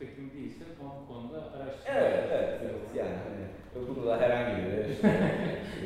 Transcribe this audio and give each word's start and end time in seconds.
tüketim 0.00 0.30
değilse 0.34 0.64
o 0.84 1.12
konuda 1.12 1.36
araştırma. 1.36 1.98
Evet, 1.98 2.24
evet, 2.32 2.60
evet. 2.62 2.74
Yani 2.96 3.16
hani 3.24 3.44
bunu 3.88 4.06
da 4.06 4.20
herhangi 4.20 4.62
bir 4.62 4.92
işte, 4.92 5.08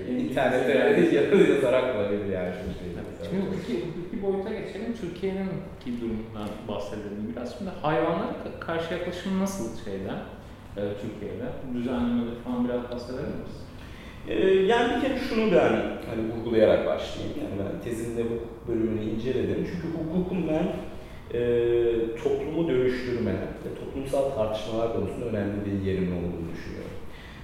internette 0.19 1.17
yazarak 1.17 1.95
bulabilir 1.95 2.33
yani 2.33 2.53
şu 2.53 2.79
şeyi. 2.79 2.95
Şimdi 3.31 3.47
hukuki, 3.47 3.75
hukuki 3.87 4.23
boyuta 4.23 4.51
geçelim. 4.51 4.97
Türkiye'nin 5.01 5.49
ki 5.85 6.01
durumundan 6.01 6.49
bahsedelim 6.69 7.33
biraz. 7.33 7.59
Şimdi 7.59 7.71
hayvanlara 7.71 8.61
karşı 8.61 8.95
yaklaşım 8.95 9.41
nasıl 9.41 9.85
şeyden 9.85 10.19
e, 10.77 10.81
Türkiye'de? 11.03 11.47
Düzenlemeleri 11.75 12.35
falan 12.45 12.69
biraz 12.69 12.83
bahseder 12.91 13.21
misiniz? 13.21 13.65
Ee, 14.29 14.49
yani 14.49 14.97
bir 14.97 15.09
kere 15.09 15.19
şunu 15.19 15.53
ben 15.53 15.73
hani 16.11 16.33
vurgulayarak 16.33 16.87
başlayayım. 16.87 17.37
Yani 17.39 17.55
ben 17.59 17.85
tezimde 17.85 18.23
hukuk 18.23 18.69
bölümünü 18.69 19.03
inceledim. 19.03 19.69
Çünkü 19.73 19.99
hukukun 19.99 20.49
ben 20.49 20.67
e, 21.35 21.41
toplumu 22.23 22.69
dönüştürme 22.69 23.33
ve 23.33 23.81
toplumsal 23.81 24.31
tartışmalar 24.31 24.93
konusunda 24.93 25.25
önemli 25.25 25.53
bir 25.67 25.87
yerin 25.87 26.11
olduğunu 26.13 26.49
düşünüyorum. 26.55 26.95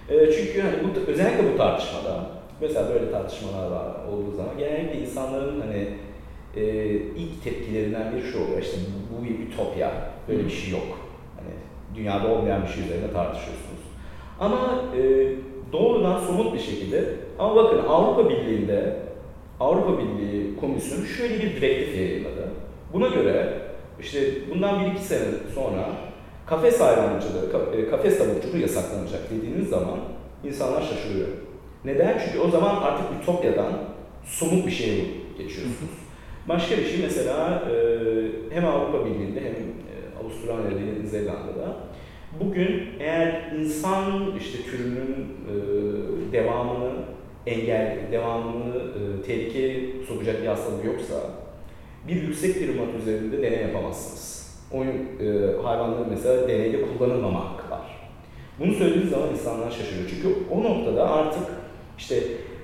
E, 0.08 0.32
çünkü 0.32 0.60
hani 0.60 0.74
bu, 0.84 1.10
özellikle 1.10 1.52
bu 1.52 1.56
tartışmada, 1.56 2.26
mesela 2.60 2.95
böyle 2.95 3.10
tartışmalar 3.10 3.70
var 3.70 3.86
olduğu 4.12 4.36
zaman 4.36 4.58
genellikle 4.58 5.00
insanların 5.00 5.60
hani 5.60 5.88
e, 6.56 6.84
ilk 6.95 7.45
tepkilerinden 7.45 8.12
biri 8.12 8.22
şu 8.22 8.45
oluyor, 8.45 8.62
işte 8.62 8.76
bu 9.10 9.24
bir 9.24 9.38
ütopya, 9.38 9.90
böyle 10.28 10.45
bir 10.45 10.50
şey 10.50 10.70
yok. 10.70 10.98
Hani 11.36 11.50
dünyada 11.96 12.28
olmayan 12.28 12.62
bir 12.62 12.68
şey 12.68 12.84
üzerine 12.84 13.12
tartışıyorsunuz. 13.12 13.80
Ama 14.40 14.84
e, 14.98 15.32
doğrudan 15.72 16.20
somut 16.20 16.54
bir 16.54 16.59
şekilde, 16.59 17.04
ama 17.38 17.56
bakın 17.56 17.78
Avrupa 17.88 18.30
Birliği'nde 18.30 18.96
Avrupa 19.60 19.98
Birliği 19.98 20.56
Komisyonu 20.60 21.04
şöyle 21.04 21.34
bir 21.34 21.60
direktif 21.60 21.96
yayınladı. 21.96 22.48
Buna 22.92 23.09
göre 23.09 23.59
işte 24.02 24.20
bundan 24.50 24.80
bir 24.80 24.92
iki 24.92 25.02
sene 25.02 25.24
sonra 25.54 25.88
kafes 26.46 26.80
hayvancılığı, 26.80 27.76
e, 27.76 27.90
kafes 27.90 28.18
tavukçuluğu 28.18 28.59
yasaklanacak 28.59 29.30
dediğiniz 29.30 29.68
zaman 29.68 29.98
insanlar 30.45 30.82
şaşırıyor. 30.82 31.29
Neden? 31.84 32.18
Çünkü 32.24 32.38
o 32.38 32.51
zaman 32.51 32.76
artık 32.82 33.06
ütopyadan 33.23 33.73
somut 34.24 34.66
bir 34.66 34.71
şeye 34.71 35.04
geçiyorsunuz. 35.38 35.90
Başka 36.48 36.76
bir 36.76 36.84
şey 36.84 37.01
mesela 37.02 37.62
e, 37.71 37.74
hem 38.54 38.65
Avrupa 38.66 39.06
Birliği'nde 39.06 39.40
hem 39.40 39.54
e, 39.54 39.95
Avustralya'da, 40.21 40.80
Yeni 40.80 41.09
Zelanda'da 41.09 41.76
bugün 42.40 42.87
eğer 43.01 43.52
insan 43.59 44.32
işte 44.38 44.59
türünün 44.71 45.26
devamını 46.32 46.90
engel, 47.46 47.98
devamını 48.12 48.73
tehlikeye 49.26 50.04
sokacak 50.09 50.43
bir 50.43 50.46
hastalık 50.46 50.84
yoksa 50.84 51.15
bir 52.09 52.23
yüksek 52.23 52.54
primat 52.54 52.88
üzerinde 53.02 53.43
deney 53.43 53.62
yapamazsınız. 53.62 54.51
Oyun 54.73 54.90
e, 54.90 55.56
hayvanları 55.62 56.04
mesela 56.10 56.48
deneyde 56.48 56.79
kullanılmamak 56.82 57.70
var. 57.70 58.10
Bunu 58.59 58.74
söylediğiniz 58.74 59.10
zaman 59.10 59.29
insanlar 59.32 59.70
şaşırıyor. 59.70 60.10
Çünkü 60.10 60.28
o 60.51 60.65
noktada 60.65 61.10
artık 61.10 61.43
işte 61.98 62.16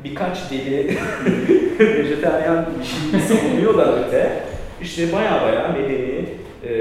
birkaç 0.04 0.50
deli 0.50 0.88
vejetaryen 1.80 2.66
bir 2.78 2.84
şey 2.84 3.20
savunuyor 3.20 3.78
da 3.78 4.06
öte 4.06 4.42
işte 4.82 5.12
baya 5.12 5.42
baya 5.42 5.68
medeni 5.68 6.24
e, 6.64 6.72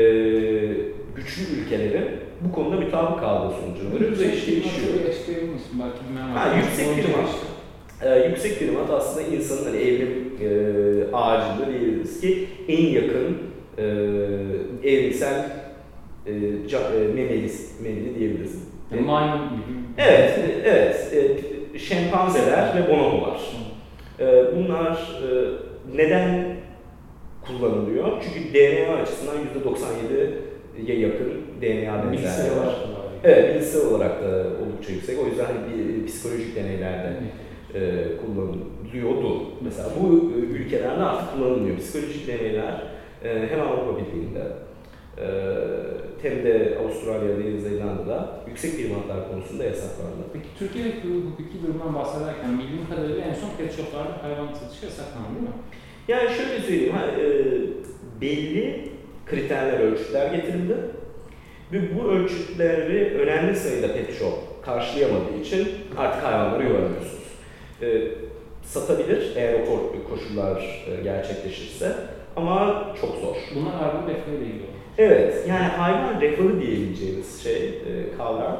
güçlü 1.15 1.61
ülkelerin 1.61 2.07
bu 2.41 2.51
konuda 2.55 2.81
bir 2.81 2.91
tabi 2.91 3.19
kaldığı 3.19 3.55
sonucunda 3.55 3.95
bu 3.95 4.19
da 4.19 4.25
iş 4.25 4.45
gelişiyor. 4.45 4.93
Belki 5.79 6.39
ha, 6.39 6.55
yüksek 6.55 6.95
primat. 6.95 7.29
Ee, 8.01 8.27
yüksek 8.29 8.59
primat 8.59 8.89
aslında 8.89 9.27
insanın 9.27 9.65
hani 9.65 9.77
evrim 9.77 10.24
e, 10.41 11.13
ağacında 11.13 11.67
diyebiliriz 11.67 12.21
ki 12.21 12.47
en 12.67 12.85
yakın 12.85 13.37
e, 13.77 13.83
evrimsel 14.89 15.49
e, 16.25 16.31
e, 16.31 17.07
memeli, 17.15 17.51
memeli 17.83 18.19
diyebiliriz. 18.19 18.63
Yani 18.91 19.01
maymun 19.01 19.49
gibi. 19.49 19.77
Evet, 19.97 20.39
evet. 20.65 21.13
E, 21.73 21.79
şempanzeler 21.79 22.75
ve 22.75 22.89
bonobolar. 22.89 23.41
E, 24.19 24.25
bunlar 24.55 24.93
e, 24.93 25.51
neden 25.95 26.55
kullanılıyor? 27.47 28.23
Çünkü 28.23 28.53
DNA 28.53 28.95
açısından 28.95 29.35
%97'ye 29.35 30.99
yakın 30.99 31.31
DNA 31.61 32.11
benzerliği 32.11 32.57
var. 32.57 32.75
Evet, 33.23 33.55
bilgisayar 33.55 33.85
olarak 33.85 34.23
da 34.23 34.45
oldukça 34.63 34.93
yüksek. 34.93 35.19
O 35.19 35.25
yüzden 35.25 35.45
hani 35.45 35.57
bir, 35.67 36.07
psikolojik 36.07 36.55
deneylerde 36.55 37.13
kullanılıyordu. 38.25 39.41
Mesela 39.61 39.89
bu 39.99 40.31
e, 40.35 40.39
ülkelerde 40.39 41.03
artık 41.03 41.33
kullanılmıyor. 41.33 41.77
Psikolojik 41.77 42.27
deneyler 42.27 42.83
e, 43.23 43.47
hem 43.49 43.61
Avrupa 43.61 43.99
Birliği'nde 43.99 44.43
e, 45.17 45.25
hem 46.21 46.43
de 46.43 46.77
Avustralya'da, 46.81 47.41
Yeni 47.41 47.61
Zelanda'da 47.61 48.39
yüksek 48.47 48.77
primatlar 48.77 49.31
konusunda 49.31 49.63
yasaklandı. 49.63 50.23
Peki 50.33 50.45
Türkiye'deki 50.59 51.07
hukuki 51.07 51.63
durumdan 51.63 51.95
bahsederken 51.95 52.59
bildiğim 52.59 52.89
kadarıyla 52.89 53.21
en 53.21 53.33
son 53.33 53.49
pet 53.57 53.75
shoplarda 53.77 54.23
hayvan 54.23 54.53
satışı 54.53 54.85
yasaklandı 54.85 55.29
değil 55.35 55.41
mi? 55.41 55.55
Yani 56.07 56.29
şöyle 56.35 56.59
söyleyeyim, 56.59 56.93
ha, 56.93 57.05
e, 57.21 57.25
belli 58.21 58.89
kriterler, 59.25 59.79
ölçütler 59.79 60.35
getirildi. 60.35 60.75
Ve 61.71 61.79
bu 61.95 62.07
ölçütleri 62.07 63.17
önemli 63.17 63.55
sayıda 63.55 63.93
pet 63.93 64.19
shop 64.19 64.33
karşılayamadığı 64.65 65.41
için 65.41 65.67
artık 65.97 66.23
hayvanları 66.23 66.63
yormuyorsunuz 66.63 67.24
e, 67.81 68.01
satabilir 68.63 69.33
eğer 69.35 69.53
o 69.53 70.09
koşullar 70.09 70.85
e, 70.87 71.03
gerçekleşirse 71.03 71.91
ama 72.35 72.85
çok 73.01 73.15
zor. 73.15 73.35
Bunlar 73.55 73.73
hayvan 73.73 74.07
refahı 74.07 74.35
ile 74.35 74.45
ilgili 74.45 74.75
Evet, 74.97 75.45
yani 75.47 75.63
hayvan 75.63 76.21
refahı 76.21 76.61
diyebileceğimiz 76.61 77.43
şey, 77.43 77.55
e, 77.55 78.17
kavram, 78.17 78.57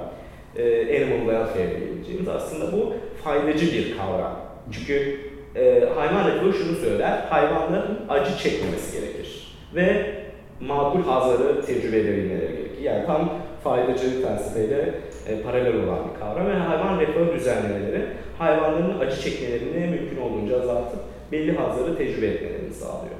e, 0.58 0.82
animal 0.82 1.20
welfare 1.20 1.80
diyebileceğimiz 1.80 2.28
aslında 2.28 2.72
bu 2.72 2.94
faydacı 3.24 3.66
bir 3.74 3.98
kavram. 3.98 4.40
Çünkü 4.72 5.20
e, 5.56 5.90
hayvan 5.96 6.32
refahı 6.32 6.54
şunu 6.54 6.76
söyler, 6.76 7.20
hayvanların 7.30 8.00
acı 8.10 8.38
çekmemesi 8.38 9.00
gerekir 9.00 9.58
ve 9.76 10.16
makul 10.60 11.04
hazları 11.04 11.66
tecrübe 11.66 11.98
edebilmeleri 11.98 12.52
gerekir. 12.52 12.82
Yani 12.82 13.06
tam 13.06 13.34
faydacı 13.66 14.22
felsefeyle 14.22 14.94
e, 15.28 15.42
paralel 15.42 15.76
olan 15.76 16.00
bir 16.10 16.20
kavram 16.20 16.48
ve 16.48 16.54
hayvan 16.54 17.00
refahı 17.00 17.34
düzenlemeleri 17.34 18.06
hayvanların 18.38 19.00
acı 19.00 19.22
çekmelerini 19.22 19.88
mümkün 19.88 20.22
olduğunca 20.22 20.62
azaltıp 20.62 21.00
belli 21.32 21.58
hazları 21.58 21.98
tecrübe 21.98 22.28
etmelerini 22.28 22.74
sağlıyor. 22.74 23.16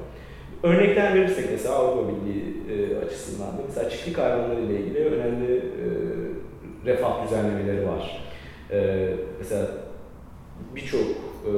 Örnekler 0.62 1.14
verirsek 1.14 1.44
mesela 1.50 1.74
Avrupa 1.74 2.08
Birliği 2.08 2.56
e, 2.70 3.04
açısından 3.06 3.48
da 3.48 3.60
mesela 3.66 3.90
çiftlik 3.90 4.18
hayvanları 4.18 4.60
ile 4.60 4.80
ilgili 4.80 5.04
önemli 5.04 5.56
e, 5.56 5.86
refah 6.86 7.24
düzenlemeleri 7.24 7.88
var. 7.88 8.26
E, 8.70 9.08
mesela 9.38 9.66
birçok 10.74 11.00
e, 11.00 11.52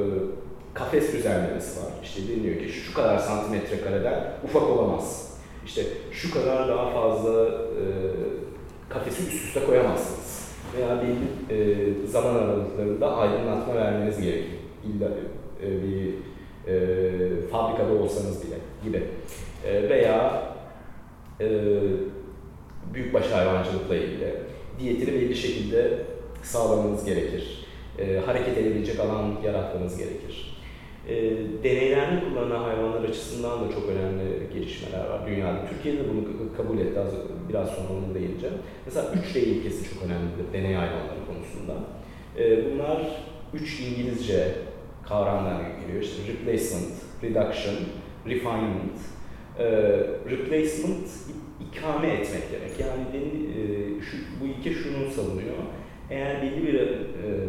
kafes 0.73 1.13
düzenlemesi 1.13 1.79
var. 1.79 1.91
İşte 2.03 2.21
deniyor 2.27 2.59
ki 2.59 2.69
şu 2.69 2.93
kadar 2.93 3.17
santimetre 3.17 3.81
kareden 3.81 4.23
ufak 4.43 4.63
olamaz. 4.63 5.37
İşte 5.65 5.81
şu 6.11 6.33
kadar 6.33 6.67
daha 6.67 6.89
fazla 6.89 7.45
e, 7.45 7.83
kafesi 8.89 9.23
üst 9.27 9.45
üste 9.45 9.65
koyamazsınız 9.65 10.49
veya 10.77 11.01
belli 11.01 11.61
e, 11.61 12.07
zaman 12.07 12.35
aralıklarında 12.35 13.17
aydınlatma 13.17 13.75
vermeniz 13.75 14.21
gerekir. 14.21 14.59
İlla 14.85 15.09
e, 15.63 15.83
bir 15.83 16.13
e, 16.71 17.47
fabrikada 17.51 17.93
olsanız 17.93 18.43
bile 18.43 18.55
gibi. 18.83 19.03
E, 19.65 19.89
veya 19.89 20.43
e, 21.41 21.49
büyükbaş 22.93 23.31
hayvancılıkla 23.31 23.95
ilgili 23.95 24.35
diyetini 24.79 25.13
belli 25.13 25.35
şekilde 25.35 25.97
sağlamanız 26.43 27.05
gerekir. 27.05 27.65
E, 27.99 28.17
hareket 28.25 28.57
edebilecek 28.57 28.99
alan 28.99 29.35
yaratmanız 29.45 29.97
gerekir. 29.97 30.48
E, 31.07 31.13
deneylerde 31.63 32.23
kullanılan 32.29 32.63
hayvanlar 32.63 33.09
açısından 33.09 33.61
da 33.61 33.73
çok 33.73 33.89
önemli 33.89 34.53
gelişmeler 34.53 35.09
var 35.09 35.27
dünyada. 35.27 35.65
Türkiye'de 35.69 36.09
bunu 36.09 36.23
kabul 36.57 36.79
etti, 36.79 36.99
az, 36.99 37.13
biraz 37.49 37.69
sonra 37.69 37.87
onu 37.89 38.15
değineceğim. 38.15 38.55
Mesela 38.85 39.05
3D 39.07 39.39
ilkesi 39.39 39.93
çok 39.93 40.03
önemlidir 40.03 40.53
deney 40.53 40.73
hayvanları 40.73 41.25
konusunda. 41.27 41.73
E, 42.37 42.71
bunlar 42.71 43.01
üç 43.53 43.79
İngilizce 43.79 44.55
kavramlar 45.07 45.61
geliyor. 45.81 46.03
İşte 46.03 46.17
replacement, 46.33 46.93
reduction, 47.23 47.75
refinement. 48.27 48.99
E, 49.59 49.65
replacement 50.29 51.07
ikame 51.67 52.07
etmek 52.07 52.43
demek. 52.51 52.79
Yani 52.79 53.01
e, 53.15 54.01
şu, 54.01 54.17
bu 54.41 54.45
ilke 54.45 54.73
şunu 54.73 55.11
savunuyor. 55.11 55.55
Eğer 56.09 56.41
belli 56.41 56.67
bir 56.67 56.73
e, 56.73 56.87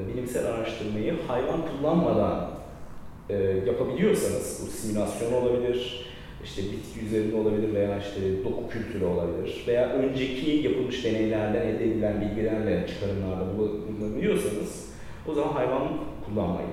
bilimsel 0.08 0.46
araştırmayı 0.46 1.14
hayvan 1.28 1.60
kullanmadan 1.68 2.49
e, 3.30 3.66
yapabiliyorsanız, 3.66 4.62
bu 4.66 4.70
simülasyon 4.70 5.32
olabilir, 5.32 6.06
işte 6.44 6.62
bitki 6.62 7.06
üzerinde 7.06 7.36
olabilir 7.36 7.74
veya 7.74 7.98
işte 7.98 8.20
doku 8.44 8.68
kültürü 8.68 9.04
olabilir 9.04 9.64
veya 9.66 9.88
önceki 9.88 10.50
yapılmış 10.50 11.04
deneylerden 11.04 11.66
elde 11.66 11.84
edilen 11.84 12.20
bilgilerle 12.20 12.86
çıkarımlarda 12.86 13.58
bulunabiliyorsanız 13.58 14.90
o 15.28 15.34
zaman 15.34 15.52
hayvan 15.52 15.88
kullanmayın. 16.26 16.70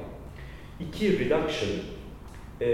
İki, 0.79 1.19
reduction. 1.19 1.71
E, 2.61 2.67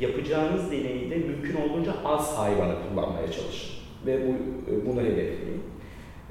yapacağınız 0.00 0.70
deneyde 0.70 1.16
mümkün 1.16 1.56
olduğunca 1.62 1.92
az 2.04 2.38
hayvanı 2.38 2.74
kullanmaya 2.88 3.32
çalışın 3.32 3.70
ve 4.06 4.20
bu, 4.26 4.30
e, 4.72 4.86
bunu 4.86 5.00
hedefleyin. 5.00 5.62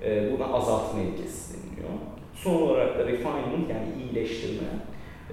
E, 0.04 0.32
buna 0.32 0.46
azaltma 0.46 1.02
ilkesi 1.02 1.54
deniliyor. 1.54 1.90
Son 2.36 2.62
olarak 2.62 3.00
da 3.00 3.08
refinement 3.08 3.70
yani 3.70 3.88
iyileştirme. 4.04 4.68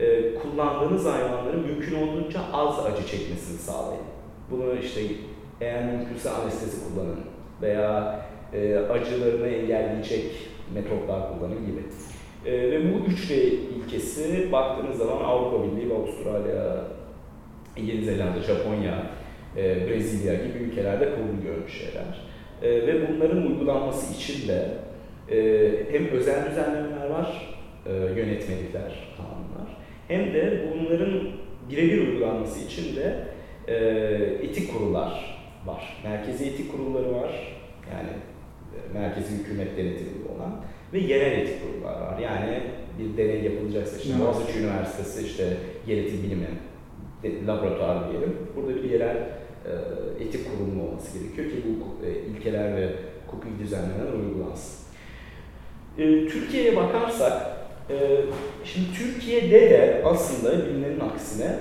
E, 0.01 0.35
kullandığınız 0.35 1.07
hayvanların 1.07 1.67
mümkün 1.67 1.97
olduğunca 1.97 2.41
az 2.53 2.87
acı 2.87 3.07
çekmesini 3.07 3.59
sağlayın. 3.59 4.05
Bunu 4.51 4.79
işte 4.83 5.01
eğer 5.61 5.85
mümkünse 5.85 6.31
anestezi 6.31 6.77
kullanın 6.85 7.21
veya 7.63 8.21
e, 8.53 8.77
acılarını 8.77 9.47
engelleyecek 9.47 10.25
metotlar 10.75 11.23
kullanın 11.29 11.67
gibi. 11.67 11.81
E, 12.47 12.71
ve 12.71 12.95
bu 12.95 13.07
üç 13.07 13.31
ilkesi 13.31 14.53
baktığınız 14.53 14.99
zaman 14.99 15.25
Avrupa 15.25 15.65
Birliği 15.65 15.91
ve 15.91 15.95
Avustralya, 15.95 16.85
Yeni 17.77 18.05
Zelanda, 18.05 18.41
Japonya, 18.41 19.07
e, 19.57 19.89
Brezilya 19.89 20.35
gibi 20.35 20.59
ülkelerde 20.59 21.05
kabul 21.05 21.43
görmüş 21.43 21.73
şeyler. 21.73 22.27
E, 22.63 22.87
ve 22.87 23.09
bunların 23.09 23.47
uygulanması 23.47 24.15
için 24.15 24.49
de 24.49 24.69
e, 25.31 25.71
hem 25.93 26.09
özel 26.09 26.51
düzenlemeler 26.51 27.11
var, 27.11 27.57
e, 27.87 27.93
yönetmelikler, 27.93 29.15
kanunlar, 29.17 29.77
hem 30.09 30.35
de 30.35 30.73
bunların 30.75 31.23
birebir 31.71 32.09
uygulanması 32.09 32.65
için 32.65 32.97
de 32.97 33.25
e, 33.69 33.75
etik 34.43 34.73
kurullar 34.73 35.39
var. 35.67 36.03
Merkezi 36.05 36.45
etik 36.45 36.73
kurulları 36.73 37.15
var, 37.15 37.59
yani 37.93 38.11
e, 38.75 38.99
merkezi 38.99 39.35
hükümet 39.35 39.77
denetiminde 39.77 40.29
olan 40.37 40.61
ve 40.93 40.99
yerel 40.99 41.33
etik 41.33 41.63
kurullar 41.63 42.01
var. 42.01 42.19
Yani 42.19 42.61
bir 42.99 43.17
deney 43.17 43.43
yapılacaksa 43.43 43.97
işte 43.97 44.15
Boğaziçi 44.21 44.59
Üniversitesi 44.59 45.27
işte 45.27 45.57
genetik 45.87 46.23
bilimi 46.25 46.47
laboratuvar 47.47 48.11
diyelim. 48.11 48.37
Burada 48.57 48.75
bir 48.83 48.91
yerel 48.91 49.17
e, 49.17 50.25
etik 50.25 50.51
kurumu 50.51 50.89
olması 50.89 51.19
gerekiyor 51.19 51.51
ki 51.51 51.57
bu 51.67 52.07
e, 52.07 52.11
ilkeler 52.31 52.77
ve 52.77 52.89
hukuki 53.27 53.59
düzenlemeler 53.59 54.13
uygulansın. 54.13 54.87
E, 55.99 56.29
Türkiye'ye 56.29 56.77
bakarsak, 56.77 57.56
şimdi 58.65 58.87
Türkiye'de 58.99 59.71
de 59.71 60.03
aslında 60.05 60.67
bilinenin 60.67 61.01
aksine 61.01 61.57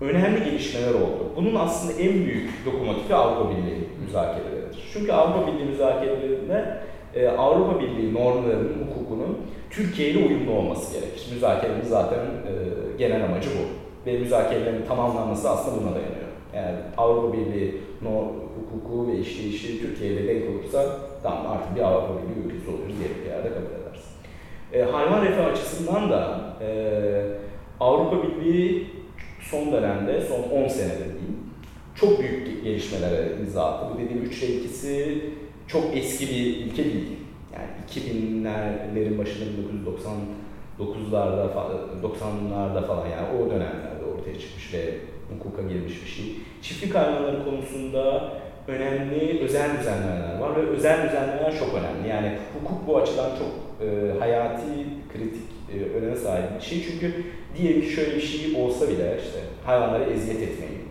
önemli 0.00 0.44
gelişmeler 0.44 0.94
oldu. 0.94 1.32
Bunun 1.36 1.54
aslında 1.54 1.92
en 1.92 2.12
büyük 2.12 2.50
lokomotifi 2.66 3.14
Avrupa 3.14 3.50
Birliği 3.50 3.88
müzakereleridir. 4.04 4.90
Çünkü 4.92 5.12
Avrupa 5.12 5.46
Birliği 5.46 5.64
müzakerelerinde 5.64 6.78
e, 7.14 7.28
Avrupa 7.28 7.80
Birliği 7.80 8.14
normlarının, 8.14 8.86
hukukunun 8.86 9.38
Türkiye 9.70 10.10
ile 10.10 10.26
uyumlu 10.26 10.52
olması 10.52 10.92
gerekir. 10.92 11.28
Müzakerenin 11.34 11.84
zaten 11.84 12.18
e, 12.18 12.52
genel 12.98 13.24
amacı 13.24 13.48
bu. 13.50 13.82
Ve 14.06 14.18
müzakerelerin 14.18 14.86
tamamlanması 14.88 15.50
aslında 15.50 15.76
buna 15.80 15.94
dayanıyor. 15.94 16.32
Yani 16.54 16.78
Avrupa 16.96 17.32
Birliği 17.32 17.80
no, 18.02 18.10
hukuku 18.56 19.12
ve 19.12 19.18
işleyişi 19.18 19.80
Türkiye 19.80 20.12
ile 20.12 20.28
denk 20.28 20.50
olursa 20.50 20.96
tamam 21.22 21.46
artık 21.46 21.76
bir 21.76 21.80
Avrupa 21.80 22.14
Birliği 22.22 22.46
ülkesi 22.46 22.70
oluruz 22.70 22.94
diye 22.98 23.08
bir 23.24 23.30
yerde 23.30 23.48
kabul. 23.48 23.81
E, 24.72 24.82
hayvan 24.82 25.24
refahı 25.24 25.46
açısından 25.46 26.10
da 26.10 26.38
e, 26.60 26.68
Avrupa 27.80 28.16
Birliği 28.22 28.86
son 29.40 29.72
dönemde, 29.72 30.20
son 30.20 30.64
10 30.64 30.68
senedir 30.68 31.04
diyeyim, 31.04 31.38
çok 31.94 32.20
büyük 32.20 32.64
gelişmelere 32.64 33.36
imza 33.40 33.64
attı. 33.64 33.94
Bu 33.94 33.98
dediğim 33.98 34.22
3 34.22 34.42
ilkesi 34.42 35.24
çok 35.66 35.96
eski 35.96 36.26
bir 36.26 36.36
ilke 36.36 36.84
değil. 36.84 37.18
Yani 37.52 37.68
2000'lerin 37.90 39.18
başında 39.18 39.44
1999'larda 40.78 41.48
90'larda 42.02 42.86
falan 42.86 43.06
yani 43.06 43.26
o 43.38 43.50
dönemlerde 43.50 44.04
ortaya 44.14 44.38
çıkmış 44.40 44.74
ve 44.74 44.94
hukuka 45.30 45.62
girmiş 45.62 46.02
bir 46.04 46.10
şey. 46.10 46.24
Çiftlik 46.62 46.94
hayvanları 46.94 47.44
konusunda 47.44 48.32
önemli 48.68 49.40
özel 49.40 49.78
düzenlemeler 49.78 50.38
var 50.38 50.56
ve 50.56 50.60
özel 50.60 51.08
düzenlemeler 51.08 51.58
çok 51.58 51.68
önemli. 51.74 52.08
Yani 52.08 52.38
hukuk 52.54 52.86
bu 52.86 52.96
açıdan 52.96 53.30
çok 53.38 53.71
e, 53.82 54.18
hayati, 54.18 54.86
kritik 55.12 55.48
e, 55.74 55.98
öneme 55.98 56.16
sahip 56.16 56.56
bir 56.56 56.64
şey. 56.64 56.82
Çünkü 56.82 57.14
diyelim 57.56 57.80
ki 57.80 57.86
şöyle 57.86 58.16
bir 58.16 58.20
şey 58.20 58.62
olsa 58.62 58.88
bile 58.88 59.18
işte 59.24 59.38
hayvanlara 59.64 60.04
eziyet 60.04 60.42
etmeyin. 60.42 60.82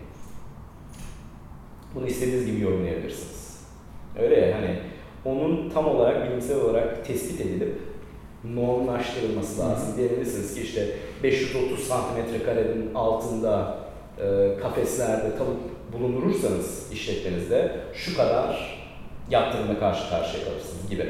Bunu 1.94 2.06
istediğiniz 2.06 2.46
gibi 2.46 2.60
yorumlayabilirsiniz. 2.60 3.60
Öyle 4.18 4.40
ya 4.40 4.56
hani 4.56 4.78
onun 5.24 5.70
tam 5.70 5.86
olarak 5.86 6.28
bilimsel 6.28 6.60
olarak 6.60 7.06
tespit 7.06 7.40
edilip 7.40 7.78
normlaştırılması 8.44 9.60
lazım. 9.60 9.96
Diyebilirsiniz 9.96 10.54
ki 10.54 10.60
işte 10.60 10.88
530 11.22 11.80
santimetre 11.80 12.44
karenin 12.44 12.94
altında 12.94 13.78
e, 14.18 14.58
kafeslerde 14.62 15.36
tavuk 15.38 15.60
bulundurursanız 15.92 16.92
işletmenizde 16.92 17.72
şu 17.94 18.16
kadar 18.16 18.78
yaptırımla 19.30 19.78
karşı 19.78 20.10
karşıya 20.10 20.44
kalırsınız 20.44 20.90
gibi. 20.90 21.06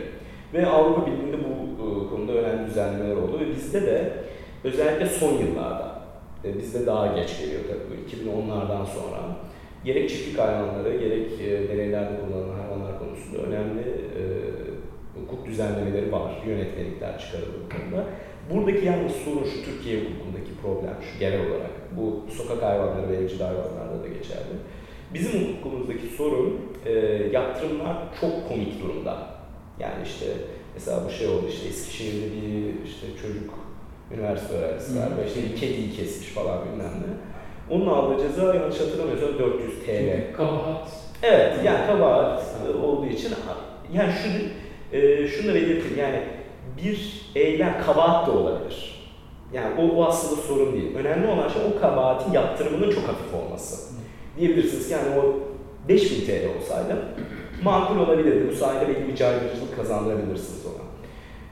Ve 0.54 0.66
Avrupa 0.66 1.06
Birliği'nde 1.06 1.36
bu 1.38 1.51
konuda 2.10 2.32
önemli 2.32 2.66
düzenlemeler 2.66 3.16
oldu 3.16 3.40
ve 3.40 3.48
bizde 3.50 3.82
de 3.82 4.12
özellikle 4.64 5.06
son 5.06 5.32
yıllarda, 5.32 6.02
e, 6.44 6.58
bizde 6.58 6.86
daha 6.86 7.06
geç 7.06 7.38
geliyor 7.40 7.60
tabii 7.68 8.24
2010'lardan 8.24 8.84
sonra 8.86 9.18
gerek 9.84 10.10
çiftlik 10.10 10.38
hayvanları 10.38 10.96
gerek 10.96 11.40
e, 11.40 11.68
deneylerde 11.68 12.20
kullanılan 12.20 12.58
hayvanlar 12.58 12.98
konusunda 12.98 13.38
önemli 13.38 13.80
e, 13.80 14.22
hukuk 15.20 15.46
düzenlemeleri 15.46 16.12
var, 16.12 16.32
yönetmelikler 16.46 17.18
çıkarıldı 17.18 17.56
bu 17.64 17.68
konuda. 17.68 18.04
Buradaki 18.50 18.86
yalnız 18.86 19.12
sorun 19.12 19.44
şu 19.44 19.64
Türkiye 19.64 20.00
hukukundaki 20.00 20.50
problem 20.62 20.96
şu 21.12 21.18
genel 21.18 21.40
olarak. 21.40 21.70
Bu 21.96 22.32
sokak 22.32 22.62
hayvanları 22.62 23.08
ve 23.08 23.16
evcil 23.16 23.40
hayvanlarda 23.40 24.02
da 24.04 24.08
geçerli. 24.08 24.56
Bizim 25.14 25.32
hukukumuzdaki 25.40 26.06
sorun 26.06 26.60
e, 26.86 26.92
yaptırımlar 27.32 27.96
çok 28.20 28.48
komik 28.48 28.82
durumda. 28.82 29.26
Yani 29.80 30.02
işte 30.04 30.26
mesela 30.74 31.00
bu 31.06 31.10
şey 31.10 31.28
oldu 31.28 31.46
işte 31.48 31.68
Eskişehir'de 31.68 32.26
bir 32.26 32.84
işte 32.90 33.06
çocuk 33.22 33.54
üniversite 34.14 34.54
öğrencisi 34.54 34.98
var 34.98 35.08
ve 35.18 35.26
işte 35.26 35.42
bir 35.42 35.56
kediyi 35.56 35.96
kesmiş 35.96 36.28
falan 36.28 36.58
bilmem 36.64 36.86
ne. 36.90 37.12
Onun 37.74 37.86
aldığı 37.86 38.22
ceza 38.22 38.54
yanlış 38.54 38.80
hatırlamıyorsam 38.80 39.38
400 39.38 39.72
TL. 39.86 40.36
Kabahat. 40.36 40.88
Evet 41.22 41.56
yani 41.64 41.86
kabahat 41.86 42.42
olduğu 42.84 43.06
için 43.06 43.30
yani 43.92 44.12
şunu 44.22 44.38
e, 44.92 45.28
şunu 45.28 45.48
da 45.48 45.54
belirteyim 45.54 45.98
yani 45.98 46.22
bir 46.84 47.26
eylem 47.34 47.82
kabahat 47.86 48.26
da 48.26 48.32
olabilir. 48.32 49.02
Yani 49.52 49.80
o, 49.80 49.96
o 49.96 50.04
aslında 50.04 50.42
sorun 50.42 50.72
değil. 50.72 50.94
Önemli 50.96 51.26
olan 51.26 51.48
şey 51.48 51.62
o 51.76 51.80
kabahatin 51.80 52.32
yaptırımının 52.32 52.90
çok 52.90 53.08
hafif 53.08 53.34
olması. 53.34 53.94
Diyebilirsiniz 54.38 54.88
ki 54.88 54.92
yani 54.92 55.20
o 55.20 55.34
5000 55.88 56.26
TL 56.26 56.56
olsaydı 56.58 56.96
makul 57.64 57.98
olabilirdi. 57.98 58.48
Bu 58.50 58.54
sayede 58.54 58.88
belli 58.88 59.08
bir 59.08 59.16
caydırıcılık 59.16 59.76
kazandırabilirsiniz 59.76 60.66
ona. 60.66 60.82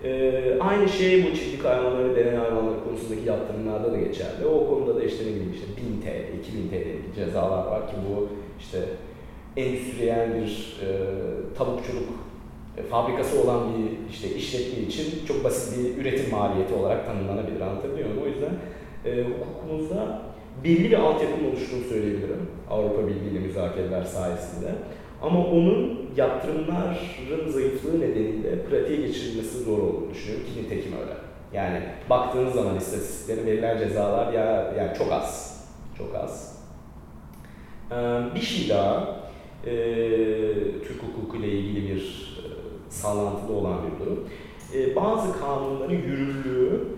Ee, 0.05 0.59
aynı 0.61 0.89
şey 0.89 1.25
bu 1.25 1.37
çiftlik 1.37 1.65
hayvanları, 1.65 2.17
deney 2.17 2.37
hayvanları 2.37 2.85
konusundaki 2.85 3.29
yaptırımlarda 3.29 3.93
da 3.93 3.97
geçerli. 3.97 4.47
O 4.47 4.69
konuda 4.69 4.97
da 4.97 5.05
işte 5.05 5.25
ne 5.25 5.29
bileyim 5.29 5.53
işte 5.55 5.67
1000 5.77 6.01
TL, 6.01 6.39
2000 6.39 6.69
TL 6.69 7.15
cezalar 7.17 7.67
var 7.67 7.87
ki 7.87 7.95
bu 8.09 8.29
işte 8.61 8.79
endüstriyel 9.57 10.35
bir 10.35 10.81
e, 10.87 10.89
tavukçuluk 11.59 12.09
e, 12.77 12.83
fabrikası 12.83 13.43
olan 13.43 13.61
bir 13.69 14.13
işte 14.13 14.35
işletme 14.35 14.83
için 14.83 15.27
çok 15.27 15.45
basit 15.45 15.79
bir 15.79 16.03
üretim 16.03 16.31
maliyeti 16.31 16.75
olarak 16.75 17.07
tanımlanabilir. 17.07 17.61
Anlatabiliyor 17.61 18.09
muyum? 18.09 18.23
O 18.25 18.27
yüzden 18.27 18.53
e, 19.05 19.25
hukukumuzda 19.25 20.23
belli 20.65 20.91
bir 20.91 20.99
altyapının 20.99 21.51
oluştuğunu 21.51 21.85
söyleyebilirim 21.85 22.49
Avrupa 22.71 23.09
Birliği 23.09 23.31
ile 23.31 23.39
müzakereler 23.39 24.05
sayesinde. 24.05 24.69
Ama 25.23 25.47
onun 25.47 26.01
yaptırımların 26.17 27.49
zayıflığı 27.49 28.01
nedeniyle 28.01 28.65
pratiğe 28.65 29.01
geçirilmesi 29.01 29.65
zor 29.65 29.79
olduğunu 29.79 30.11
düşünüyorum 30.11 30.47
ki 30.47 30.63
nitekim 30.63 30.93
öyle. 30.93 31.15
Yani 31.53 31.83
baktığınız 32.11 32.55
zaman 32.55 32.77
istatistiklere 32.77 33.47
verilen 33.47 33.79
cezalar 33.79 34.33
ya 34.33 34.75
yani 34.79 34.99
çok 34.99 35.13
az. 35.13 35.61
Çok 35.99 36.15
az. 36.15 36.61
Ee, 37.93 37.95
bir 38.35 38.41
şey 38.41 38.69
daha 38.69 39.17
e, 39.67 39.73
Türk 40.87 41.03
hukuku 41.03 41.37
ile 41.37 41.49
ilgili 41.49 41.89
bir 41.89 42.01
e, 42.39 42.47
sağlantıda 42.91 43.53
olan 43.53 43.79
bir 43.85 44.05
durum. 44.05 44.29
E, 44.75 44.97
bazı 44.97 45.41
kanunların 45.41 45.95
yürürlüğü 45.95 46.89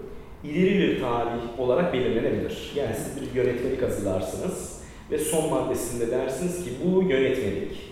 ileri 0.44 0.78
bir 0.78 1.00
tarih 1.00 1.58
olarak 1.58 1.92
belirlenebilir. 1.92 2.72
Yani 2.76 2.94
siz 2.94 3.22
bir 3.22 3.34
yönetmelik 3.34 3.82
hazırlarsınız 3.82 4.82
ve 5.10 5.18
son 5.18 5.50
maddesinde 5.50 6.10
dersiniz 6.10 6.64
ki 6.64 6.70
bu 6.84 7.02
yönetmelik 7.02 7.91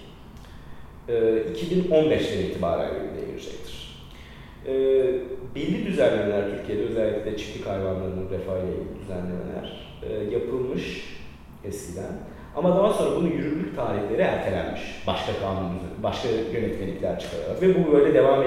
2015'ten 1.11 2.39
e, 2.39 2.43
itibaren 2.43 2.89
yürürlüğe 2.95 3.27
girecektir. 3.31 4.01
E, 4.67 4.73
belli 5.55 5.87
düzenlemeler 5.87 6.45
Türkiye'de 6.57 6.83
özellikle 6.83 7.37
çiftlik 7.37 7.67
hayvanlarının 7.67 8.31
refahıyla 8.31 8.69
ilgili 8.69 9.01
düzenlemeler 9.03 9.97
e, 10.03 10.35
yapılmış 10.35 11.05
eskiden. 11.65 12.13
Ama 12.57 12.77
daha 12.77 12.93
sonra 12.93 13.17
bunun 13.17 13.31
yürürlük 13.31 13.77
tarihleri 13.77 14.23
ertelenmiş. 14.23 14.81
Başka 15.07 15.33
kanun, 15.41 15.73
başka 16.03 16.29
yönetmelikler 16.29 17.21
çıkararak. 17.21 17.63
Ve 17.63 17.75
bu 17.75 17.93
böyle 17.93 18.15
devam 18.15 18.43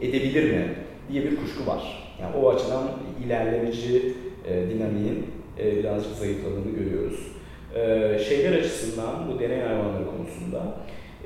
edebilir 0.00 0.52
mi 0.52 0.74
diye 1.12 1.22
bir 1.22 1.36
kuşku 1.36 1.66
var. 1.66 2.14
Yani 2.22 2.36
o 2.36 2.50
açıdan 2.50 2.90
ilerlemeci 3.26 4.12
e, 4.48 4.70
dinamiğin 4.70 5.26
e, 5.58 5.76
birazcık 5.76 6.12
zayıfladığını 6.12 6.70
görüyoruz. 6.70 7.32
E, 7.74 8.18
şeyler 8.28 8.58
açısından 8.58 9.28
bu 9.28 9.38
deney 9.40 9.60
hayvanları 9.60 10.04
konusunda 10.16 10.74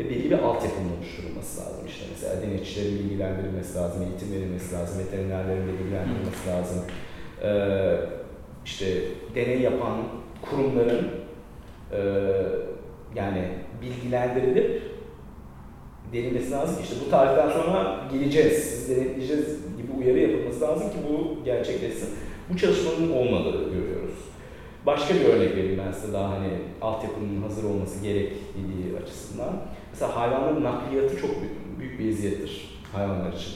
belli 0.04 0.30
bir 0.30 0.38
altyapının 0.38 0.96
oluşturulması 0.98 1.60
lazım. 1.60 1.86
İşte 1.86 2.04
mesela 2.12 2.42
denetçilerin 2.42 2.98
bilgilendirilmesi 2.98 3.78
lazım, 3.78 4.02
eğitim 4.02 4.32
verilmesi 4.32 4.74
lazım, 4.74 4.98
veterinerlerin 4.98 5.68
bilgilendirilmesi 5.68 6.48
lazım. 6.48 6.78
E, 7.42 7.50
işte 8.64 8.86
deney 9.34 9.60
yapan 9.60 9.96
kurumların 10.42 11.08
e, 11.92 12.00
yani 13.14 13.48
bilgilendirilip 13.82 14.82
denilmesi 16.12 16.50
lazım. 16.50 16.76
İşte 16.82 16.94
bu 17.06 17.10
tarihten 17.10 17.50
sonra 17.50 18.00
geleceğiz, 18.12 18.52
siz 18.52 18.96
denetleyeceğiz 18.96 19.58
gibi 19.76 19.92
uyarı 19.98 20.18
yapılması 20.18 20.60
lazım 20.60 20.90
ki 20.90 20.96
bu 21.08 21.44
gerçekleşsin. 21.44 22.08
Bu 22.50 22.56
çalışmanın 22.56 23.12
olmadığını 23.12 23.72
görüyoruz. 23.74 24.14
Başka 24.86 25.14
bir 25.14 25.24
örnek 25.24 25.56
vereyim 25.56 25.80
ben 25.86 25.92
size 25.92 26.12
daha 26.12 26.30
hani 26.30 26.48
altyapının 26.82 27.42
hazır 27.42 27.64
olması 27.64 28.02
gerektiği 28.02 28.96
açısından. 29.02 29.62
Mesela 29.96 30.16
hayvanların 30.16 30.64
nakliyatı 30.64 31.20
çok 31.20 31.30
büyük, 31.30 31.78
büyük 31.78 31.98
bir 31.98 32.08
eziyettir 32.08 32.80
hayvanlar 32.92 33.32
için. 33.32 33.52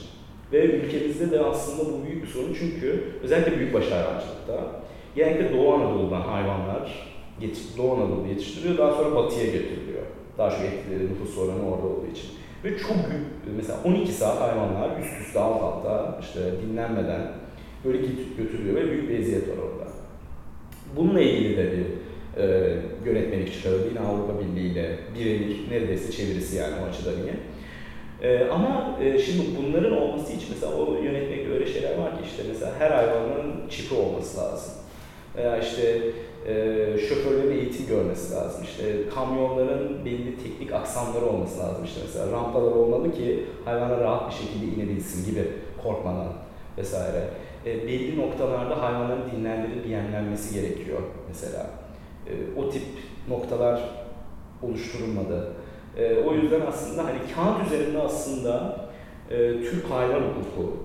Ve 0.52 0.64
ülkemizde 0.64 1.30
de 1.30 1.40
aslında 1.40 1.92
bu 1.92 2.04
büyük 2.06 2.22
bir 2.22 2.28
sorun 2.28 2.56
çünkü 2.58 3.04
özellikle 3.22 3.58
büyükbaş 3.58 3.84
hayvancılıkta 3.84 4.82
genellikle 5.16 5.56
Doğu 5.56 5.74
Anadolu'dan 5.74 6.20
hayvanlar 6.20 7.10
Doğu 7.78 7.92
Anadolu 7.92 8.26
yetiştiriliyor 8.28 8.78
daha 8.78 8.92
sonra 8.92 9.16
batıya 9.16 9.44
götürülüyor. 9.44 10.02
Daha 10.38 10.50
çok 10.50 10.60
etkileri 10.60 11.10
nüfus 11.10 11.38
oranı 11.38 11.70
orada 11.70 11.86
olduğu 11.86 12.06
için. 12.12 12.30
Ve 12.64 12.78
çok 12.78 12.96
büyük, 13.10 13.56
mesela 13.56 13.78
12 13.84 14.12
saat 14.12 14.40
hayvanlar 14.40 15.00
üst 15.00 15.20
üste 15.26 15.40
alt 15.40 15.62
alta 15.62 16.18
işte 16.20 16.40
dinlenmeden 16.62 17.32
böyle 17.84 17.98
gidip 17.98 18.36
götürüyor 18.38 18.76
ve 18.76 18.90
büyük 18.90 19.08
bir 19.08 19.18
eziyet 19.18 19.48
var 19.48 19.54
orada. 19.56 19.90
Bununla 20.96 21.20
ilgili 21.20 21.56
de 21.56 21.72
bir 21.72 21.86
e, 22.36 22.76
yönetmelik 23.04 23.52
çıkarıldı. 23.52 23.88
Yine 23.88 24.00
Avrupa 24.00 24.32
Birliği 24.40 24.72
ile 24.72 24.98
birebir 25.14 25.70
neredeyse 25.70 26.12
çevirisi 26.12 26.56
yani 26.56 26.74
o 26.84 26.88
açıdan 26.88 27.14
iyi. 27.14 27.34
E, 28.22 28.48
ama 28.50 28.98
e, 29.02 29.18
şimdi 29.18 29.42
bunların 29.58 29.92
olması 29.92 30.32
için 30.32 30.48
mesela 30.54 30.72
o 30.72 30.94
yönetmekte 30.94 31.52
öyle 31.52 31.66
şeyler 31.66 31.98
var 31.98 32.10
ki 32.10 32.22
işte 32.24 32.42
mesela 32.48 32.72
her 32.78 32.90
hayvanın 32.90 33.68
çipi 33.70 33.94
olması 33.94 34.40
lazım. 34.40 34.72
Veya 35.36 35.58
işte 35.58 36.00
e, 36.46 36.54
şoförlerin 37.08 37.58
eğitim 37.58 37.86
görmesi 37.86 38.34
lazım. 38.34 38.64
İşte 38.64 38.84
kamyonların 39.14 40.04
belli 40.04 40.36
teknik 40.36 40.72
aksamları 40.72 41.26
olması 41.26 41.60
lazım. 41.60 41.84
İşte 41.84 42.00
mesela 42.06 42.32
rampalar 42.32 42.72
olmalı 42.72 43.12
ki 43.12 43.44
hayvanlar 43.64 44.00
rahat 44.00 44.30
bir 44.30 44.36
şekilde 44.36 44.82
inebilsin 44.82 45.30
gibi 45.30 45.44
korkmadan 45.82 46.32
vesaire. 46.78 47.24
E, 47.66 47.86
belli 47.86 48.18
noktalarda 48.18 48.82
hayvanların 48.82 49.30
dinlendirilip 49.30 49.86
yemlenmesi 49.86 50.54
gerekiyor 50.54 51.00
mesela. 51.28 51.79
E, 52.30 52.60
o 52.60 52.70
tip 52.70 52.82
noktalar 53.28 53.80
oluşturulmadı. 54.62 55.52
E, 55.96 56.16
o 56.16 56.34
yüzden 56.34 56.60
aslında 56.60 57.04
hani 57.04 57.18
kağıt 57.34 57.66
üzerinde 57.66 57.98
aslında 57.98 58.84
e, 59.30 59.36
Türk 59.60 59.90
hayvan 59.90 60.20
hukuku 60.20 60.76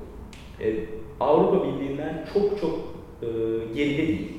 e, 0.61 0.75
Avrupa 1.19 1.67
Birliği'nden 1.67 2.25
çok 2.33 2.59
çok 2.61 2.79
e, 3.21 3.27
geride 3.75 4.07
değil. 4.07 4.31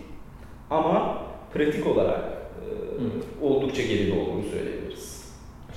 Ama 0.70 1.22
pratik 1.54 1.86
olarak 1.86 2.20
e, 2.22 3.44
oldukça 3.44 3.82
geride 3.82 4.20
olduğunu 4.20 4.42
söyleyebiliriz. 4.42 5.26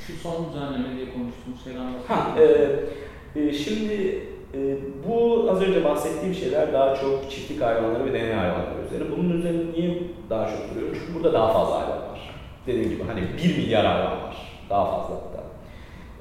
Şu 0.08 0.14
son 0.14 0.46
düzenleme 0.50 0.96
diye 0.96 1.06
konuştuğumuz 1.14 1.64
şeyler 1.64 1.82
Ha, 2.08 2.36
e, 2.40 3.40
e, 3.40 3.54
şimdi 3.54 4.24
e, 4.54 4.78
bu 5.08 5.48
az 5.52 5.62
önce 5.62 5.84
bahsettiğim 5.84 6.36
şeyler 6.36 6.74
daha 6.74 6.96
çok 6.96 7.32
çiftlik 7.32 7.62
hayvanları 7.62 8.06
ve 8.06 8.14
deney 8.14 8.34
hayvanları 8.34 8.86
üzerine. 8.88 9.18
Bunun 9.18 9.40
üzerine 9.40 9.72
niye 9.74 9.98
daha 10.30 10.46
çok 10.46 10.76
duruyorum? 10.76 10.98
Çünkü 11.00 11.16
burada 11.16 11.34
daha 11.34 11.54
fazla 11.54 11.76
hayvan 11.76 12.12
var. 12.12 12.36
Dediğim 12.68 12.90
gibi 12.90 13.04
hani 13.04 13.22
1 13.44 13.58
milyar 13.58 13.86
hayvan 13.86 14.24
var. 14.24 14.62
Daha 14.70 14.86
fazla 14.86 15.16
hatta. 15.16 15.44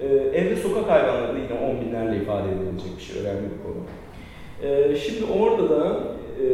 E, 0.01 0.07
evde 0.39 0.57
sokak 0.57 0.91
hayvanları 0.91 1.35
da 1.35 1.39
yine 1.39 1.73
10 1.73 1.81
binlerle 1.81 2.23
ifade 2.23 2.49
edilecek 2.49 2.97
bir 2.99 3.03
şey. 3.03 3.23
Önemli 3.23 3.43
bir 3.43 3.63
konu. 3.63 3.83
E, 4.63 4.97
şimdi 4.97 5.33
orada 5.33 5.71
da 5.71 5.97
e, 6.41 6.45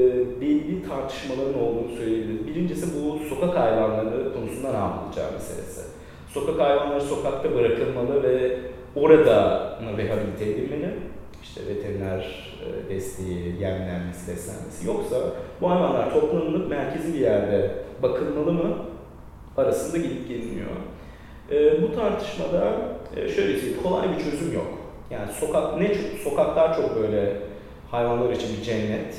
belli 0.40 0.82
tartışmaların 0.88 1.62
olduğunu 1.62 1.96
söyleyebiliriz. 1.96 2.46
Birincisi 2.46 2.86
bu 2.96 3.18
sokak 3.24 3.56
hayvanları 3.56 4.34
konusunda 4.34 4.70
ne 4.70 4.78
yapılacağı 4.78 5.32
meselesi. 5.32 5.80
Sokak 6.28 6.60
hayvanları 6.60 7.00
sokakta 7.00 7.54
bırakılmalı 7.54 8.22
ve 8.22 8.58
orada 8.96 9.68
rehabilite 9.98 10.44
edilmeli. 10.44 10.90
İşte 11.44 11.60
veteriner 11.68 12.52
e, 12.64 12.90
desteği, 12.90 13.60
yemlenmesi, 13.60 14.32
beslenmesi. 14.32 14.86
Yoksa 14.86 15.16
bu 15.60 15.70
hayvanlar 15.70 16.12
toplanılıp 16.12 16.70
merkezi 16.70 17.14
bir 17.14 17.18
yerde 17.18 17.70
bakılmalı 18.02 18.52
mı 18.52 18.76
arasında 19.56 19.96
gidip 19.96 20.28
geliniyor. 20.28 20.70
E, 21.50 21.82
bu 21.82 21.94
tartışmada 21.94 22.72
e, 23.16 23.28
şöyle 23.28 23.58
söyleyeyim, 23.58 23.82
kolay 23.82 24.08
bir 24.08 24.24
çözüm 24.24 24.54
yok. 24.54 24.78
Yani 25.10 25.32
sokak 25.32 25.80
ne 25.80 25.94
sokaklar 26.24 26.76
çok 26.76 26.96
böyle 26.96 27.36
hayvanlar 27.90 28.30
için 28.30 28.56
bir 28.58 28.62
cennet 28.62 29.14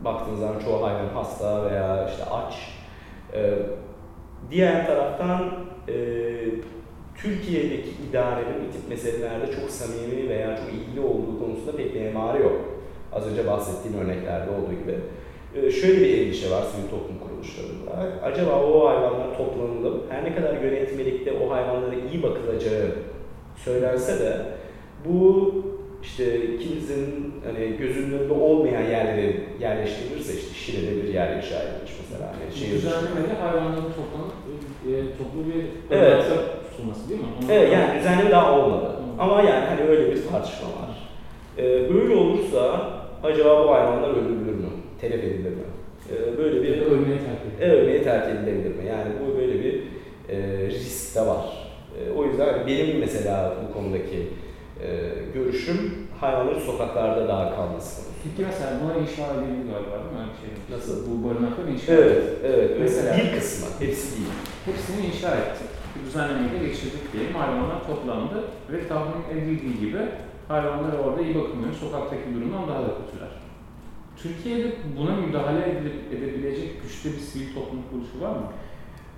baktığınız 0.00 0.40
zaman 0.40 0.58
çoğu 0.58 0.86
hayvan 0.86 1.08
hasta 1.14 1.70
veya 1.70 2.08
işte 2.10 2.24
aç. 2.24 2.54
Diğer 4.50 4.86
taraftan 4.86 5.50
Türkiye'deki 7.26 7.90
idarenin 8.10 8.58
bu 8.62 8.72
tip 8.72 8.88
meselelerde 8.88 9.46
çok 9.60 9.70
samimi 9.70 10.28
veya 10.28 10.56
çok 10.56 10.68
ilgili 10.74 11.00
olduğu 11.06 11.38
konusunda 11.38 11.76
pek 11.76 11.94
bir 11.94 12.00
emarı 12.00 12.42
yok. 12.42 12.60
Az 13.12 13.26
önce 13.26 13.46
bahsettiğim 13.46 13.98
örneklerde 13.98 14.50
olduğu 14.50 14.74
gibi. 14.82 14.96
Ee, 15.56 15.70
şöyle 15.70 16.00
bir 16.00 16.18
endişe 16.18 16.50
var 16.50 16.62
sivil 16.62 16.90
toplum 16.90 17.18
kuruluşlarında. 17.18 17.90
Acaba 18.22 18.62
o 18.62 18.88
hayvanlar 18.88 19.36
toplanılıp 19.36 20.12
her 20.12 20.24
ne 20.24 20.34
kadar 20.34 20.62
yönetmelikte 20.62 21.32
o 21.32 21.50
hayvanlara 21.50 21.94
iyi 21.94 22.22
bakılacağı 22.22 22.90
söylense 23.56 24.18
de 24.18 24.36
bu 25.08 25.54
işte 26.02 26.56
kimizin 26.58 27.34
hani 27.46 27.76
gözünün 27.76 28.18
önünde 28.18 28.32
olmayan 28.32 28.82
yerlere 28.82 29.36
yerleştirilirse 29.60 30.34
işte 30.34 30.54
Şile'de 30.54 31.02
bir 31.02 31.14
yer 31.14 31.36
inşa 31.36 31.62
edilmiş 31.62 31.92
mesela. 32.00 32.28
Hani 32.28 32.58
şehir 32.58 32.74
düzenlemede 32.74 33.34
hayvanların 33.40 33.92
toplanıp 33.98 34.32
e, 34.86 34.92
toplu 35.18 35.54
bir 35.54 35.64
evet. 35.96 36.24
Tutulması 36.76 37.08
değil 37.08 37.20
mi? 37.20 37.26
Onu 37.42 37.52
evet 37.52 37.72
yani 37.72 37.98
düzenleme 37.98 38.30
daha 38.30 38.58
olmadı. 38.58 38.86
Hı. 38.86 39.22
Ama 39.22 39.42
yani 39.42 39.64
hani 39.66 39.80
öyle 39.80 40.10
bir 40.10 40.26
tartışma 40.26 40.68
var. 40.68 41.10
Ee, 41.58 41.94
böyle 41.94 42.14
olursa 42.14 42.90
acaba 43.22 43.64
bu 43.64 43.74
hayvanlar 43.74 44.10
öldürülür 44.10 44.54
mü? 44.54 44.68
Telef 45.00 45.24
edilir 45.24 45.50
mi? 45.50 45.62
Ee, 46.12 46.38
böyle 46.38 46.62
bir 46.62 46.82
ölmeye 46.82 47.18
terk 47.18 47.40
edilir. 47.58 47.72
Ölmeye 47.72 48.02
terk 48.02 48.28
edilebilir 48.28 48.76
mi? 48.76 48.86
Yani 48.88 49.12
bu 49.20 49.38
böyle 49.38 49.64
bir 49.64 49.82
e, 50.28 50.66
risk 50.66 51.16
de 51.16 51.20
var. 51.20 51.44
E, 51.98 52.10
o 52.10 52.24
yüzden 52.24 52.66
benim 52.66 52.98
mesela 52.98 53.54
bu 53.68 53.72
konudaki 53.72 54.28
e, 54.82 54.88
görüşüm 55.34 56.08
hayvanların 56.20 56.60
sokaklarda 56.60 57.28
daha 57.28 57.56
kalması. 57.56 58.02
Peki 58.24 58.48
mesela 58.48 58.70
buna 58.82 58.94
inşa 58.94 59.22
edildi 59.22 59.72
galiba 59.72 59.96
değil 60.02 60.12
mi? 60.12 60.20
Öyle 60.20 60.30
bir 60.32 60.40
şey. 60.42 60.76
Nasıl? 60.76 61.10
Bu 61.10 61.28
barınaklar 61.28 61.64
inşa 61.72 61.92
evet, 61.92 62.12
edildi. 62.12 62.36
Evet, 62.44 62.70
mesela, 62.80 63.16
bir 63.16 63.38
kısmı, 63.38 63.66
hepsi 63.78 64.16
değil. 64.16 64.28
Hepsini 64.64 65.06
inşa 65.06 65.30
ettik. 65.36 65.70
Bir 66.00 66.06
düzenlemeyle 66.06 66.68
geçirdik 66.68 67.12
diyelim. 67.12 67.34
Hayvanlar 67.34 67.86
toplandı 67.86 68.44
ve 68.72 68.88
tahmin 68.88 69.40
edildiği 69.40 69.80
gibi 69.80 69.98
hayvanlar 70.48 70.98
orada 70.98 71.22
iyi 71.22 71.34
bakılmıyor. 71.34 71.74
Sokaktaki 71.74 72.34
durumdan 72.34 72.68
daha 72.68 72.82
da 72.82 72.86
kötüler. 72.86 73.28
Türkiye'de 74.16 74.72
buna 74.98 75.16
müdahale 75.16 75.70
edilip, 75.70 76.12
edebilecek 76.12 76.82
güçlü 76.82 77.12
bir 77.12 77.18
sivil 77.18 77.54
toplum 77.54 77.82
kuruluşu 77.90 78.20
var 78.20 78.30
mı? 78.30 78.52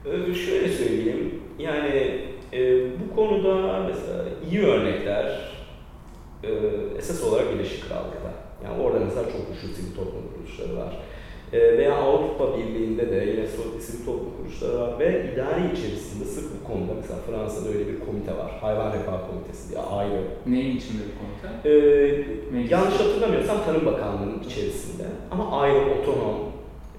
Ee, 0.07 0.35
şöyle 0.35 0.69
söyleyeyim, 0.69 1.43
yani 1.59 2.21
e, 2.53 2.87
bu 3.01 3.17
konuda 3.17 3.83
mesela 3.89 4.25
iyi 4.51 4.63
örnekler 4.63 5.53
e, 6.45 6.51
esas 6.99 7.25
olarak 7.25 7.55
Birleşik 7.55 7.89
Krallık'ta. 7.89 8.33
Yani 8.65 8.83
orada 8.83 9.05
mesela 9.05 9.23
çok 9.25 9.49
güçlü 9.49 9.75
sivil 9.75 9.97
toplum 9.97 10.23
kuruluşları 10.35 10.77
var. 10.77 10.97
E, 11.53 11.79
veya 11.79 11.95
Avrupa 11.95 12.59
Birliği'nde 12.59 13.11
de 13.11 13.15
yine 13.15 13.47
sivil 13.81 14.05
toplum 14.07 14.31
kuruluşları 14.37 14.79
var 14.79 14.99
ve 14.99 15.33
idare 15.33 15.73
içerisinde 15.73 16.25
sırf 16.25 16.47
bu 16.61 16.73
konuda 16.73 16.93
mesela 17.01 17.19
Fransa'da 17.27 17.69
öyle 17.69 17.89
bir 17.89 18.01
komite 18.01 18.33
var. 18.33 18.51
Hayvan 18.61 18.93
Refah 18.93 19.31
Komitesi 19.31 19.71
diye 19.71 19.81
ayrı. 19.81 20.21
Neyin 20.47 20.77
içinde 20.77 21.03
bir 21.09 21.15
komite? 21.21 21.69
E, 21.69 22.75
yanlış 22.75 22.95
hatırlamıyorsam 22.95 23.65
Tarım 23.65 23.87
Bakanlığı'nın 23.87 24.43
içerisinde 24.43 25.05
ama 25.31 25.61
ayrı 25.61 26.01
otonom 26.01 26.49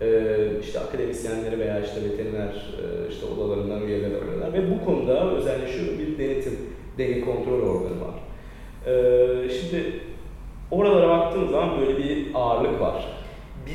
ee, 0.01 0.59
işte 0.61 0.79
akademisyenleri 0.79 1.59
veya 1.59 1.79
işte 1.79 2.03
veteriner 2.03 2.49
e, 2.49 3.09
işte 3.09 3.25
odalarından 3.25 3.81
üyeler 3.81 4.11
arıyorlar 4.11 4.53
ve 4.53 4.71
bu 4.71 4.85
konuda 4.85 5.31
özelleşiyor 5.31 5.99
bir 5.99 6.17
denetim, 6.17 6.59
deney 6.97 7.21
kontrol 7.21 7.61
organı 7.61 8.01
var. 8.01 8.15
Ee, 8.87 9.49
şimdi 9.49 9.83
oralara 10.71 11.09
baktığımız 11.09 11.51
zaman 11.51 11.81
böyle 11.81 11.97
bir 11.97 12.27
ağırlık 12.33 12.81
var. 12.81 13.05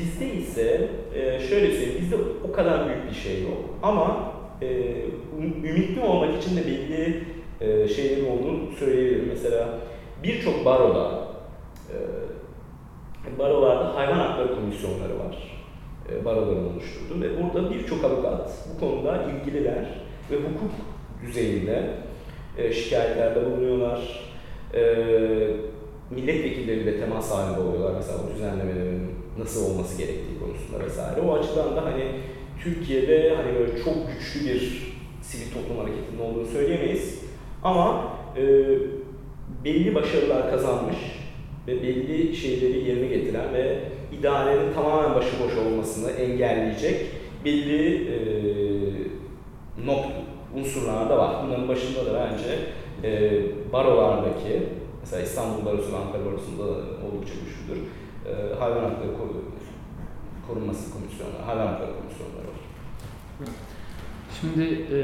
Bizde 0.01 0.33
ise 0.33 0.89
e, 1.15 1.39
şöyle 1.39 1.71
söyleyeyim, 1.71 2.01
bizde 2.01 2.15
o 2.49 2.51
kadar 2.51 2.87
büyük 2.87 3.09
bir 3.09 3.15
şey 3.15 3.43
yok. 3.43 3.57
Ama 3.83 4.33
e, 4.61 4.67
ümitli 5.63 6.01
olmak 6.01 6.43
için 6.43 6.57
de 6.57 6.65
belli 6.65 7.23
e, 7.61 7.87
şeylerin 7.87 8.29
olduğunu 8.29 8.71
söyleyebilirim. 8.79 9.25
Mesela 9.29 9.69
birçok 10.23 10.65
baroda, 10.65 11.25
barolarda 13.39 13.95
hayvan 13.95 14.19
hakları 14.19 14.55
komisyonları 14.55 15.19
var. 15.19 15.61
Baroların 16.25 16.73
oluşturduğu 16.73 17.21
ve 17.21 17.43
burada 17.43 17.73
birçok 17.73 18.03
avukat 18.03 18.51
bu 18.73 18.79
konuda 18.79 19.23
ilgililer 19.23 19.85
ve 20.31 20.35
hukuk 20.35 20.71
düzeyinde 21.25 21.89
e, 22.57 22.73
şikayetlerde 22.73 23.45
bulunuyorlar. 23.45 24.29
E, 24.73 24.81
milletvekilleriyle 26.11 26.99
temas 26.99 27.31
halinde 27.31 27.59
oluyorlar 27.59 27.93
mesela 27.95 28.19
bu 28.23 28.35
düzenlemelerin 28.35 29.14
nasıl 29.37 29.71
olması 29.71 29.97
gerektiği 29.97 30.39
konusunda 30.39 30.85
vesaire. 30.85 31.21
O 31.21 31.33
açıdan 31.33 31.75
da 31.75 31.85
hani 31.85 32.03
Türkiye'de 32.63 33.35
hani 33.35 33.59
böyle 33.59 33.83
çok 33.83 33.95
güçlü 34.07 34.53
bir 34.53 34.95
sivil 35.21 35.53
toplum 35.53 35.77
hareketinin 35.77 36.19
olduğunu 36.19 36.45
söyleyemeyiz. 36.45 37.19
Ama 37.63 38.13
e, 38.37 38.43
belli 39.65 39.95
başarılar 39.95 40.51
kazanmış 40.51 40.97
ve 41.67 41.81
belli 41.83 42.35
şeyleri 42.35 42.89
yerine 42.89 43.07
getiren 43.07 43.53
ve 43.53 43.79
idarenin 44.19 44.73
tamamen 44.73 45.15
başıboş 45.15 45.57
olmasını 45.57 46.11
engelleyecek 46.11 47.05
belli 47.45 47.95
e, 47.95 48.17
not 49.85 50.05
unsurlar 50.55 51.09
da 51.09 51.17
var. 51.17 51.35
Bunların 51.45 51.67
başında 51.67 52.05
da 52.05 52.13
bence 52.13 52.59
e, 53.03 53.41
barolardaki, 53.73 54.63
mesela 55.01 55.21
İstanbul 55.21 55.65
Barosu 55.65 55.93
ve 55.93 55.97
Ankara 55.97 56.25
Barosu'nda 56.25 56.63
oldukça 56.63 57.33
güçlüdür. 57.33 57.87
E, 58.29 58.59
hayvan 58.59 58.83
hakları 58.83 59.11
korunması 60.47 60.93
komisyonları, 60.93 61.43
hayvan 61.45 61.67
hakları 61.67 61.91
komisyonları 61.91 62.47
var. 62.47 62.59
Şimdi 64.41 64.63
e, 64.95 64.97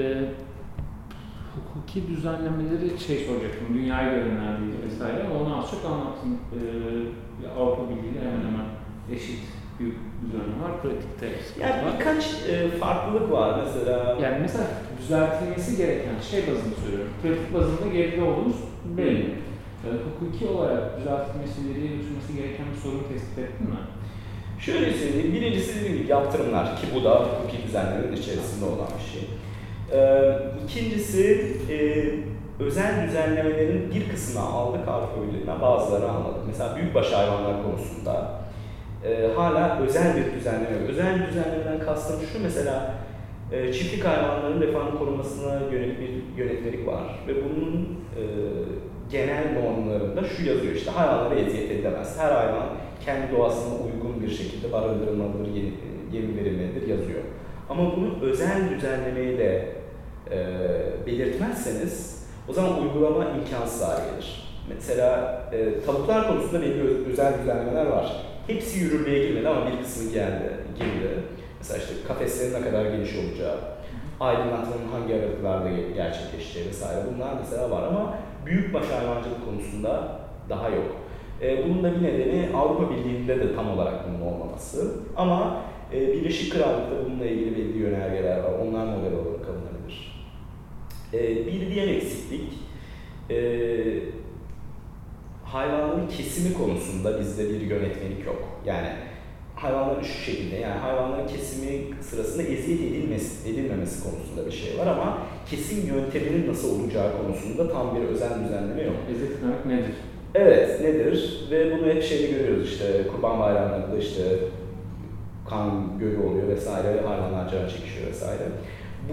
hukuki 1.56 2.08
düzenlemeleri 2.08 3.00
şey 3.00 3.18
soracaktım, 3.26 3.68
dünyayı 3.74 4.10
görenlerdi 4.16 4.64
vesaire 4.86 5.24
ama 5.24 5.40
onu 5.40 5.58
az 5.60 5.72
çok 5.72 5.86
anlattım. 5.86 6.40
E, 6.58 6.60
Avrupa 7.60 7.90
Birliği 7.90 8.20
hemen 8.20 8.52
hemen 8.52 8.66
eşit 9.16 9.40
büyük 9.80 9.98
düzenleme 10.26 10.64
var, 10.64 10.82
pratikte 10.82 11.28
Yani 11.60 11.86
var. 11.86 11.94
birkaç 12.00 12.26
e, 12.50 12.70
farklılık 12.70 13.32
var 13.32 13.60
mesela. 13.66 14.18
Yani 14.22 14.38
mesela 14.42 14.68
düzeltilmesi 15.02 15.78
gereken 15.78 16.20
şey 16.32 16.42
bazında 16.42 16.76
söylüyorum. 16.76 17.14
Pratik 17.22 17.54
bazında 17.54 17.94
geride 17.94 18.24
olduğumuz 18.24 18.56
belli. 18.98 19.36
E, 19.86 19.90
hukuki 20.06 20.48
olarak 20.48 21.00
düzeltilmesi, 21.00 21.62
ileriye 21.62 21.88
götürmesi 21.98 22.36
gereken 22.36 22.66
bir 22.74 22.80
sorun 22.82 23.04
tespit 23.14 23.40
ettin 23.40 23.68
mi? 23.70 23.82
Şöyle 24.60 24.94
söyleyeyim, 24.94 25.34
birincisi 25.34 25.80
dediğim 25.80 25.98
gibi 25.98 26.12
yaptırımlar 26.12 26.78
ki 26.78 26.88
bu 26.96 27.04
da 27.04 27.16
hukuki 27.16 27.64
düzenlemenin 27.68 28.16
içerisinde 28.16 28.66
olan 28.66 28.88
bir 28.98 29.12
şey. 29.12 29.30
Ee, 29.94 30.38
ikincisi 30.66 31.56
e, 31.70 31.76
özel 32.64 33.08
düzenlemelerin 33.08 33.92
bir 33.96 34.10
kısmını 34.10 34.46
aldık 34.46 34.88
Avrupa 34.88 35.28
Birliği'nden 35.28 35.62
bazılarını 35.62 36.12
almadık. 36.12 36.42
Mesela 36.48 36.76
büyükbaş 36.76 37.12
hayvanlar 37.12 37.64
konusunda 37.64 38.42
e, 39.06 39.28
hala 39.36 39.80
özel 39.80 40.16
bir 40.18 40.40
düzenleme. 40.40 40.78
Özel 40.90 41.28
düzenlemeden 41.28 41.86
kastım 41.86 42.20
şu 42.34 42.44
mesela 42.44 42.94
e, 43.52 43.74
çiftlik 43.74 44.06
hayvanların 44.06 44.62
refanın 44.62 44.98
korunmasına 44.98 45.60
yönelik 45.72 46.00
bir 46.00 46.44
yönetmelik 46.44 46.88
var 46.88 47.04
ve 47.28 47.34
bunun 47.36 48.00
e, 48.18 48.24
genel 49.12 49.54
normlarında 49.54 50.24
şu 50.24 50.46
yazıyor 50.46 50.74
işte 50.74 50.92
hayvanlara 50.92 51.40
eziyet 51.40 51.72
edilemez. 51.72 52.20
Her 52.20 52.32
hayvan 52.32 52.68
kendi 53.06 53.32
doğasına 53.32 53.74
uygun 53.74 54.22
bir 54.22 54.30
şekilde 54.30 54.72
barındırılmalıdır, 54.72 55.48
yem 56.12 56.38
verilmelidir 56.38 56.88
yazıyor. 56.88 57.22
Ama 57.70 57.96
bunu 57.96 58.22
özel 58.22 58.70
düzenlemeyle 58.70 59.70
e, 60.32 60.38
belirtmezseniz 61.06 62.26
o 62.50 62.54
zaman 62.54 62.82
uygulama 62.82 63.26
imkansız 63.26 63.88
hale 63.88 64.12
gelir. 64.12 64.52
Mesela 64.70 65.42
e, 65.54 65.86
tavuklar 65.86 66.28
konusunda 66.28 66.62
belli 66.62 67.10
özel 67.12 67.34
düzenlemeler 67.42 67.86
var. 67.86 68.26
Hepsi 68.48 68.80
yürürlüğe 68.80 69.28
girmedi 69.28 69.48
ama 69.50 69.66
bir 69.72 69.84
kısmı 69.84 70.12
geldi, 70.12 70.52
girdi. 70.80 71.10
Mesela 71.60 71.78
işte 71.78 71.94
kafeslerin 72.08 72.54
ne 72.54 72.62
kadar 72.62 72.86
geniş 72.86 73.16
olacağı, 73.16 73.56
aydınlatmanın 74.20 74.88
hangi 74.92 75.16
aralıklarda 75.16 75.70
gerçekleşeceği 75.96 76.68
vesaire 76.68 77.02
bunlar 77.16 77.34
mesela 77.42 77.72
var 77.72 77.84
ama 77.84 78.18
büyükbaş 78.46 78.86
hayvancılık 78.86 79.46
konusunda 79.46 80.20
daha 80.50 80.70
yok. 80.70 80.96
E, 81.42 81.64
bunun 81.64 81.84
da 81.84 81.96
bir 81.96 82.04
nedeni 82.04 82.50
Avrupa 82.56 82.96
Birliği'nde 82.96 83.40
de 83.40 83.56
tam 83.56 83.70
olarak 83.72 84.08
bunun 84.08 84.22
olmaması. 84.22 84.96
Ama 85.18 85.62
e, 85.94 86.08
Birleşik 86.08 86.54
Krallık'ta 86.54 87.06
bununla 87.06 87.26
ilgili 87.26 87.58
belli 87.58 87.78
yönergeler 87.78 88.38
var. 88.38 88.52
Onlar 88.54 88.86
model 88.86 89.14
olarak 89.14 89.50
alınabilir. 89.50 90.26
E, 91.14 91.46
bir 91.46 91.72
diğer 91.72 91.88
eksiklik 91.88 92.54
hayvanların 95.44 96.08
kesimi 96.08 96.54
konusunda 96.54 97.20
bizde 97.20 97.50
bir 97.50 97.62
yönetmelik 97.62 98.26
yok. 98.26 98.44
Yani 98.66 98.88
hayvanların 99.62 100.04
şu 100.04 100.24
şekilde 100.32 100.56
yani 100.56 100.80
hayvanların 100.80 101.28
kesimi 101.28 101.82
sırasında 102.02 102.44
eziyet 102.44 102.82
edilmesi, 102.82 103.50
edilmemesi 103.50 104.04
konusunda 104.04 104.46
bir 104.46 104.52
şey 104.52 104.78
var 104.78 104.88
ama 104.88 105.18
kesim 105.50 105.88
yönteminin 105.88 106.50
nasıl 106.50 106.80
olacağı 106.80 107.12
konusunda 107.18 107.72
tam 107.74 107.96
bir 107.96 108.02
özel 108.02 108.30
düzenleme 108.46 108.84
yok. 108.84 108.96
Eziyet 109.12 109.32
etmek 109.32 109.66
nedir? 109.66 109.96
Evet, 110.36 110.82
nedir? 110.82 111.48
Ve 111.52 111.78
bunu 111.78 111.88
hep 111.88 112.04
şeyde 112.04 112.32
görüyoruz 112.32 112.72
işte 112.72 112.86
kurban 113.12 113.40
bayramlarında 113.40 113.98
işte 113.98 114.24
kan 115.50 116.00
gölü 116.00 116.18
oluyor 116.18 116.48
vesaire, 116.48 117.02
hayvanlar 117.08 117.52
can 117.52 117.68
çekişiyor 117.68 118.08
vesaire. 118.08 118.44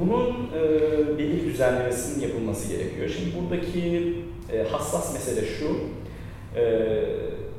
Bunun 0.00 0.28
e, 0.28 1.18
belli 1.18 1.44
düzenlemesinin 1.44 2.28
yapılması 2.28 2.72
gerekiyor. 2.72 3.08
Şimdi 3.08 3.30
buradaki 3.36 4.14
e, 4.52 4.62
hassas 4.62 5.14
mesele 5.14 5.46
şu, 5.46 5.76
e, 6.60 6.64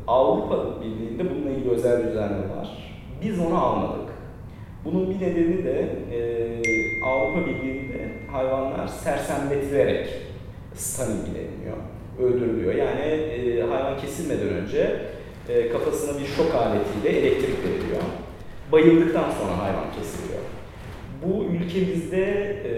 Avrupa 0.09 0.81
Birliği'nde 0.81 1.29
bununla 1.29 1.49
ilgili 1.49 1.69
özel 1.69 2.07
düzenleme 2.07 2.55
var. 2.57 2.93
Biz 3.23 3.39
onu 3.39 3.57
almadık. 3.65 4.09
Bunun 4.85 5.09
bir 5.09 5.25
nedeni 5.25 5.63
de 5.63 5.89
e, 6.11 6.19
Avrupa 7.05 7.47
Birliği'nde 7.47 8.09
hayvanlar 8.31 8.87
sersemletilerek 8.87 10.07
stan 10.73 11.07
ilgileniyor 11.11 11.77
öldürülüyor. 12.19 12.73
Yani 12.73 13.01
e, 13.01 13.61
hayvan 13.61 13.97
kesilmeden 13.97 14.49
önce 14.49 15.01
e, 15.49 15.69
kafasına 15.69 16.19
bir 16.19 16.25
şok 16.25 16.55
aletiyle 16.55 17.19
elektrik 17.19 17.65
veriliyor. 17.65 18.01
Bayıldıktan 18.71 19.31
sonra 19.31 19.57
hayvan 19.57 19.85
kesiliyor. 19.99 20.41
Bu 21.23 21.43
ülkemizde 21.43 22.23
e, 22.65 22.71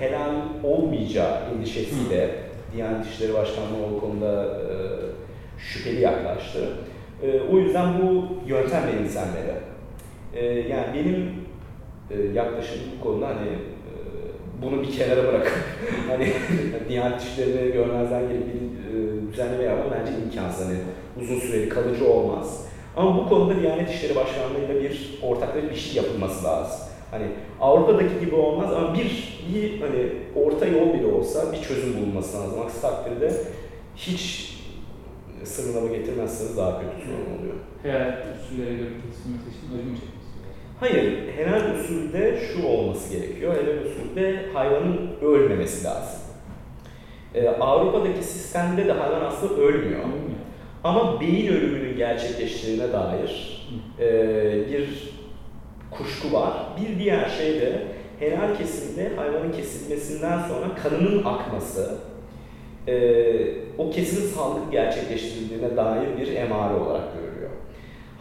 helal 0.00 0.34
olmayacağı 0.64 1.38
endişesiyle 1.54 2.30
Diyanet 2.76 3.06
İşleri 3.06 3.34
Başkanlığı 3.34 3.96
o 3.96 4.00
konuda 4.00 4.44
e, 4.44 4.95
şüpheli 5.58 6.00
yaklaştı. 6.00 6.68
E, 7.22 7.40
o 7.52 7.58
yüzden 7.58 7.88
bu 8.02 8.26
yöntem 8.48 8.82
benimsenmeli. 8.92 9.54
E, 10.34 10.44
yani 10.44 10.86
benim 10.94 11.32
e, 12.10 12.32
yaklaşımım 12.34 12.86
bu 12.98 13.04
konuda 13.04 13.26
hani 13.26 13.48
e, 13.48 13.92
bunu 14.62 14.82
bir 14.82 14.92
kenara 14.92 15.28
bırakıp 15.28 15.52
hani 16.08 16.32
Diyanet 16.88 17.22
İşleri'ni 17.22 17.72
görmezden 17.72 18.28
gelip 18.28 18.46
bir 18.54 18.60
e, 18.60 19.32
düzenleme 19.32 19.64
yapmak 19.64 20.00
bence 20.00 20.12
imkansız. 20.24 20.66
Hani 20.66 20.78
uzun 21.22 21.38
süreli 21.38 21.68
kalıcı 21.68 22.10
olmaz. 22.10 22.66
Ama 22.96 23.16
bu 23.16 23.28
konuda 23.28 23.60
Diyanet 23.60 23.90
İşleri 23.90 24.16
Başkanlığı'yla 24.16 24.82
bir 24.82 25.18
ortaklaşa 25.22 25.70
bir 25.70 25.76
şey 25.76 26.02
yapılması 26.02 26.44
lazım. 26.44 26.80
Hani 27.10 27.26
Avrupa'daki 27.60 28.20
gibi 28.20 28.34
olmaz 28.34 28.72
ama 28.72 28.94
bir, 28.94 29.38
bir 29.54 29.80
hani 29.80 30.08
orta 30.44 30.66
yol 30.66 30.94
bile 30.94 31.06
olsa 31.06 31.52
bir 31.52 31.62
çözüm 31.62 31.96
bulunması 31.96 32.36
lazım. 32.38 32.60
Aksi 32.60 32.80
takdirde 32.80 33.32
hiç 33.96 34.55
sınırlama 35.46 35.96
getirmezseniz 35.96 36.56
daha 36.56 36.80
kötü 36.80 37.06
sorun 37.06 37.38
oluyor. 37.38 37.54
Helal 37.82 38.12
usullere 38.34 38.74
göre 38.74 38.88
kesilmesi 38.88 39.48
için 39.50 39.78
acı 39.78 39.90
mı 39.90 39.96
Hayır, 40.80 41.32
helal 41.36 41.74
usulde 41.74 42.38
şu 42.40 42.66
olması 42.66 43.12
gerekiyor. 43.14 43.54
Helal 43.54 43.84
usulde 43.84 44.52
hayvanın 44.52 45.10
ölmemesi 45.22 45.84
lazım. 45.84 46.20
Ee, 47.34 47.48
Avrupa'daki 47.48 48.22
sistemde 48.22 48.86
de 48.86 48.92
hayvan 48.92 49.20
aslında 49.20 49.54
ölmüyor. 49.54 50.00
Ama 50.84 51.20
beyin 51.20 51.52
ölümünün 51.52 51.96
gerçekleştiğine 51.96 52.92
dair 52.92 53.62
e, 54.00 54.08
bir 54.72 55.10
kuşku 55.90 56.32
var. 56.32 56.52
Bir 56.80 56.98
diğer 56.98 57.28
şey 57.28 57.60
de 57.60 57.82
helal 58.20 58.56
kesimde 58.58 59.16
hayvanın 59.16 59.52
kesilmesinden 59.52 60.38
sonra 60.48 60.74
kanının 60.82 61.24
akması 61.24 61.98
e, 62.88 62.96
o 63.78 63.90
kesimin 63.90 64.28
sağlıklı 64.28 64.70
gerçekleştirildiğine 64.70 65.76
dair 65.76 66.18
bir 66.20 66.36
emare 66.36 66.74
olarak 66.74 67.14
görülüyor. 67.14 67.50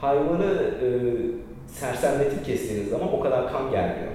Hayvanı 0.01 0.53
e, 0.83 0.87
sersemletip 1.67 2.45
kestiğiniz 2.45 2.89
zaman 2.89 3.13
o 3.13 3.19
kadar 3.19 3.51
kan 3.51 3.71
gelmiyor. 3.71 4.11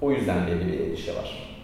O 0.00 0.12
yüzden 0.12 0.46
belli 0.46 0.72
bir 0.72 0.86
endişe 0.86 1.16
var. 1.16 1.58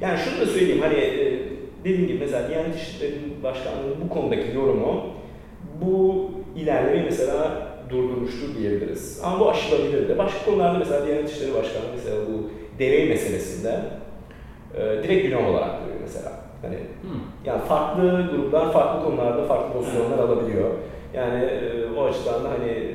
Yani 0.00 0.18
şunu 0.18 0.40
da 0.40 0.46
söyleyeyim 0.46 0.82
hani 0.82 0.94
e, 0.94 1.38
dediğim 1.84 2.06
gibi 2.06 2.18
mesela 2.18 2.48
Diyanet 2.48 2.76
İşleri 2.76 3.14
Başkanlığı'nın 3.42 3.96
bu 4.04 4.08
konudaki 4.08 4.56
yorumu 4.56 5.06
bu 5.80 6.30
ilerlemeyi 6.56 7.04
mesela 7.04 7.66
durdurmuştur 7.90 8.58
diyebiliriz. 8.58 9.20
Ama 9.24 9.40
bu 9.40 9.50
aşılabilir 9.50 10.08
de. 10.08 10.18
Başka 10.18 10.44
konularda 10.44 10.78
mesela 10.78 11.06
Diyanet 11.06 11.30
İşleri 11.30 11.54
Başkanlığı 11.54 11.92
mesela 11.96 12.16
bu 12.16 12.50
deney 12.78 13.08
meselesinde 13.08 13.80
e, 14.74 15.02
direkt 15.02 15.22
günah 15.26 15.48
olarak 15.48 15.80
görüyor 15.80 16.00
mesela. 16.02 16.39
Hani 16.62 16.76
hmm. 16.76 17.20
yani 17.44 17.62
farklı 17.62 18.30
gruplar 18.30 18.72
farklı 18.72 19.04
konularda 19.04 19.44
farklı 19.44 19.72
pozisyonlar 19.72 20.18
alabiliyor. 20.18 20.70
Yani 21.14 21.44
e, 21.44 21.86
o 21.96 22.04
açıdan 22.04 22.44
da 22.44 22.50
hani 22.50 22.70
e, 22.70 22.94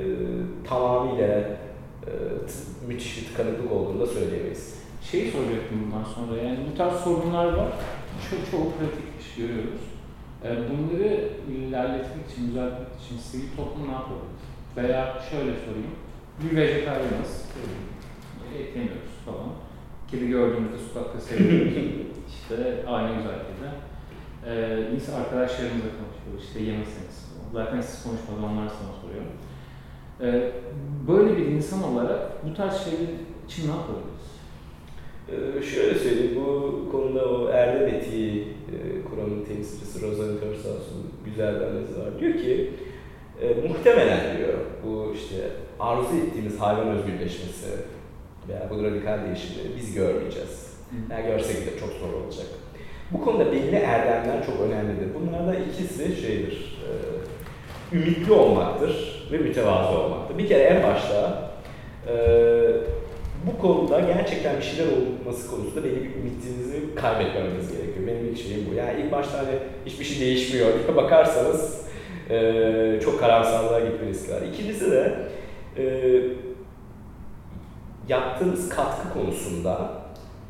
tamamıyla 0.69 1.27
e, 1.27 2.11
müthiş 2.87 3.21
bir 3.21 3.27
tıkanıklık 3.27 3.71
olduğunu 3.71 3.99
da 3.99 4.05
söyleyemeyiz. 4.05 4.79
Şeyi 5.11 5.31
soracaktım 5.31 5.77
bundan 5.85 6.03
sonra 6.03 6.41
yani 6.41 6.57
bu 6.71 6.77
tarz 6.77 6.93
sorunlar 6.93 7.45
var 7.45 7.67
çok 8.29 8.51
çok 8.51 8.79
pratik 8.79 9.21
iş 9.21 9.35
görüyoruz. 9.35 9.81
E, 10.43 10.49
bunları 10.49 11.29
ilerletmek 11.51 12.31
için, 12.31 12.47
düzeltmek 12.47 12.87
için 13.05 13.17
sivil 13.17 13.55
toplum 13.57 13.87
ne 13.87 13.91
yapabilir? 13.91 14.41
Veya 14.77 15.21
şöyle 15.29 15.51
sorayım, 15.65 15.95
bir 16.43 16.57
vejetaryanız, 16.57 17.45
et 18.59 18.75
yemiyoruz 18.75 19.15
falan. 19.25 19.49
Kedi 20.11 20.27
gördüğümüzde 20.27 20.77
sokakta 20.93 21.19
seviyoruz. 21.19 21.73
işte 22.27 22.55
aynı 22.87 23.15
güzel 23.17 23.39
kedi. 23.47 23.69
Ee, 24.47 24.95
insan 24.95 25.13
arkadaşlarımızla 25.21 25.89
konuşuyoruz, 25.99 26.43
işte 26.47 26.59
yemesiniz. 26.59 27.31
Zaten 27.53 27.81
siz 27.81 28.03
konuşmadan 28.03 28.43
onlar 28.43 28.69
sana 28.69 28.93
soruyor. 29.01 29.25
Ee, 30.21 30.51
böyle 31.07 31.37
bir 31.37 31.45
insan 31.45 31.83
olarak 31.83 32.45
bu 32.45 32.53
tarz 32.53 32.83
şeyler 32.83 33.09
için 33.47 33.67
ne 33.67 33.71
yapabiliriz? 33.71 34.25
Ee, 35.29 35.63
şöyle 35.63 35.99
söyleyeyim, 35.99 36.35
bu 36.35 36.91
konuda 36.91 37.29
o 37.29 37.49
erdem 37.49 37.87
etiği 37.87 38.41
e, 38.41 39.09
kuramın 39.09 39.45
temsilcisi 39.45 40.01
Rosa 40.01 40.23
Körsas'ın 40.39 41.03
güzel 41.25 41.55
bir 41.55 41.65
analizi 41.65 41.99
var. 41.99 42.19
Diyor 42.19 42.33
ki, 42.33 42.71
e, 43.41 43.67
muhtemelen 43.67 44.37
diyor, 44.37 44.53
bu 44.85 45.13
işte 45.15 45.49
arzu 45.79 46.15
ettiğimiz 46.15 46.59
hayvan 46.59 46.87
özgürleşmesi 46.87 47.67
veya 48.47 48.69
bu 48.69 48.83
radikal 48.83 49.25
değişimleri 49.25 49.67
biz 49.77 49.93
görmeyeceğiz. 49.93 50.74
Yani 51.11 51.25
görsek 51.25 51.55
de 51.55 51.79
çok 51.79 51.89
zor 51.89 52.23
olacak. 52.23 52.45
Bu 53.11 53.21
konuda 53.21 53.51
belli 53.51 53.75
erdemler 53.75 54.45
çok 54.45 54.61
önemlidir. 54.61 55.07
Bunlardan 55.15 55.55
ikisi 55.69 56.21
şeydir, 56.21 56.77
e, 57.91 57.95
ümitli 57.95 58.33
olmaktır 58.33 59.25
ve 59.31 59.37
mütevazı 59.37 59.97
olmaktır. 59.97 60.37
Bir 60.37 60.47
kere 60.47 60.63
en 60.63 60.83
başta 60.83 61.51
e, 62.07 62.15
bu 63.47 63.61
konuda 63.61 63.99
gerçekten 63.99 64.57
bir 64.57 64.61
şeyler 64.61 64.91
olması 64.91 65.49
konusunda 65.49 65.83
belli 65.83 66.03
bir 66.03 66.15
ümitinizi 66.15 66.95
kaybetmemeniz 66.95 67.71
gerekiyor. 67.71 68.07
Benim 68.07 68.25
ilk 68.25 68.37
şeyim 68.37 68.67
bu. 68.71 68.73
Yani 68.73 69.01
ilk 69.01 69.11
başta 69.11 69.37
hani 69.37 69.55
hiçbir 69.85 70.05
şey 70.05 70.19
değişmiyor 70.19 70.67
diye 70.73 70.95
bakarsanız 70.95 71.85
e, 72.29 72.99
çok 73.03 73.19
karamsarlığa 73.19 73.79
gitme 73.79 74.07
riski 74.07 74.31
var. 74.31 74.41
İkincisi 74.41 74.91
de 74.91 75.15
e, 75.77 75.83
yaptığınız 78.07 78.69
katkı 78.69 79.13
konusunda 79.13 80.04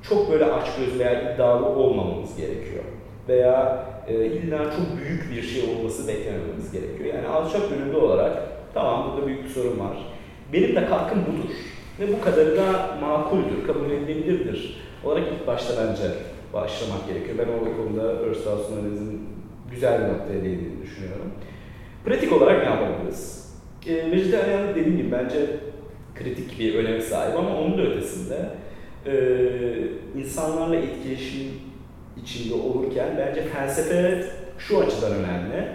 çok 0.09 0.31
böyle 0.31 0.45
açgözlü 0.45 0.99
veya 0.99 1.33
iddialı 1.33 1.65
olmamamız 1.65 2.37
gerekiyor. 2.37 2.83
Veya 3.29 3.85
e, 4.07 4.25
illa 4.25 4.57
çok 4.57 4.97
büyük 4.97 5.31
bir 5.31 5.41
şey 5.41 5.75
olması 5.75 6.07
beklemememiz 6.07 6.71
gerekiyor. 6.71 7.15
Yani 7.15 7.27
alçak 7.27 7.69
gönüllü 7.69 7.97
olarak 7.97 8.37
tamam 8.73 9.11
burada 9.11 9.27
büyük 9.27 9.43
bir 9.43 9.49
sorun 9.49 9.79
var. 9.79 9.97
Benim 10.53 10.75
de 10.75 10.85
katkım 10.85 11.19
budur. 11.21 11.49
Ve 11.99 12.13
bu 12.13 12.21
kadarı 12.21 12.57
da 12.57 12.97
makuldür, 13.01 13.67
kabul 13.67 13.91
edilebilirdir. 13.91 14.77
Olarak 15.03 15.23
ilk 15.33 15.47
başta 15.47 15.73
bence 15.87 16.03
başlamak 16.53 17.07
gerekiyor. 17.07 17.37
Ben 17.37 17.69
o 17.71 17.77
konuda 17.77 18.01
Örstahus'un 18.01 18.79
analizin 18.79 19.29
güzel 19.71 19.99
bir 19.99 20.13
noktaya 20.13 20.43
değindiğini 20.43 20.81
düşünüyorum. 20.81 21.31
Pratik 22.05 22.33
olarak 22.33 22.63
ne 22.63 22.69
yapabiliriz? 22.69 23.53
E, 23.87 24.11
vejetaryenlik 24.11 24.75
dediğim 24.75 24.97
gibi 24.97 25.11
bence 25.11 25.37
kritik 26.15 26.59
bir 26.59 26.75
öneme 26.75 27.01
sahip 27.01 27.37
ama 27.37 27.59
onun 27.59 27.77
da 27.77 27.81
ötesinde 27.81 28.49
e, 29.07 29.13
insanlarla 30.19 30.75
etkileşim 30.75 31.47
içinde 32.23 32.53
olurken 32.53 33.07
bence 33.17 33.41
felsefe 33.41 34.25
şu 34.57 34.79
açıdan 34.79 35.11
önemli. 35.11 35.67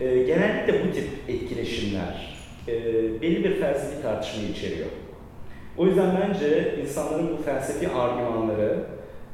E, 0.00 0.22
genellikle 0.22 0.88
bu 0.88 0.92
tip 0.92 1.08
etkileşimler 1.28 2.38
e, 2.68 2.72
belli 3.22 3.44
bir 3.44 3.54
felsefi 3.54 4.02
tartışmayı 4.02 4.48
içeriyor. 4.48 4.86
O 5.76 5.86
yüzden 5.86 6.20
bence 6.20 6.76
insanların 6.82 7.38
bu 7.38 7.42
felsefi 7.42 7.88
argümanları 7.88 8.76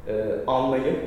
e, 0.09 0.13
anlayıp 0.47 0.99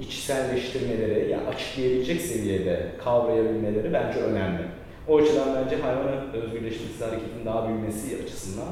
içselleştirmeleri, 0.00 1.30
yani 1.30 1.48
açıklayabilecek 1.48 2.20
seviyede 2.20 2.86
kavrayabilmeleri 3.04 3.92
bence 3.92 4.18
önemli. 4.18 4.62
O 5.08 5.16
açıdan 5.16 5.48
bence 5.54 5.76
hayvan 5.76 6.32
özgürleştirmesi 6.34 7.04
hareketinin 7.04 7.46
daha 7.46 7.68
büyümesi 7.68 8.22
açısından 8.22 8.68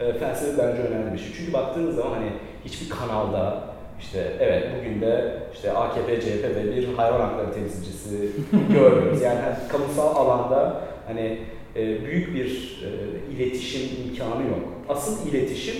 e, 0.00 0.12
felsefe 0.12 0.58
bence 0.58 0.82
önemli 0.82 1.12
bir 1.12 1.18
şey. 1.18 1.28
Çünkü 1.36 1.52
baktığınız 1.52 1.96
zaman 1.96 2.10
hani 2.10 2.30
hiçbir 2.64 2.90
kanalda 2.90 3.70
işte 4.00 4.32
evet 4.40 4.68
bugün 4.78 5.00
de 5.00 5.38
işte 5.54 5.72
AKP, 5.72 6.20
CHP 6.20 6.44
ve 6.56 6.76
bir 6.76 6.94
hayvan 6.94 7.20
hakları 7.20 7.52
temsilcisi 7.52 8.30
görmüyoruz. 8.72 9.22
Yani 9.22 9.38
hani, 9.38 9.68
kamusal 9.68 10.16
alanda 10.16 10.80
hani 11.06 11.38
e, 11.76 12.04
büyük 12.04 12.34
bir 12.34 12.80
e, 12.84 13.32
iletişim 13.34 13.82
imkanı 14.04 14.42
yok. 14.42 14.68
Asıl 14.88 15.28
iletişim 15.28 15.76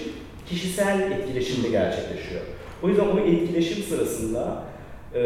kişisel 0.47 1.13
etkileşimde 1.13 1.69
gerçekleşiyor. 1.69 2.41
O 2.83 2.89
yüzden 2.89 3.07
o 3.07 3.19
etkileşim 3.19 3.83
sırasında 3.83 4.63
e, 5.15 5.21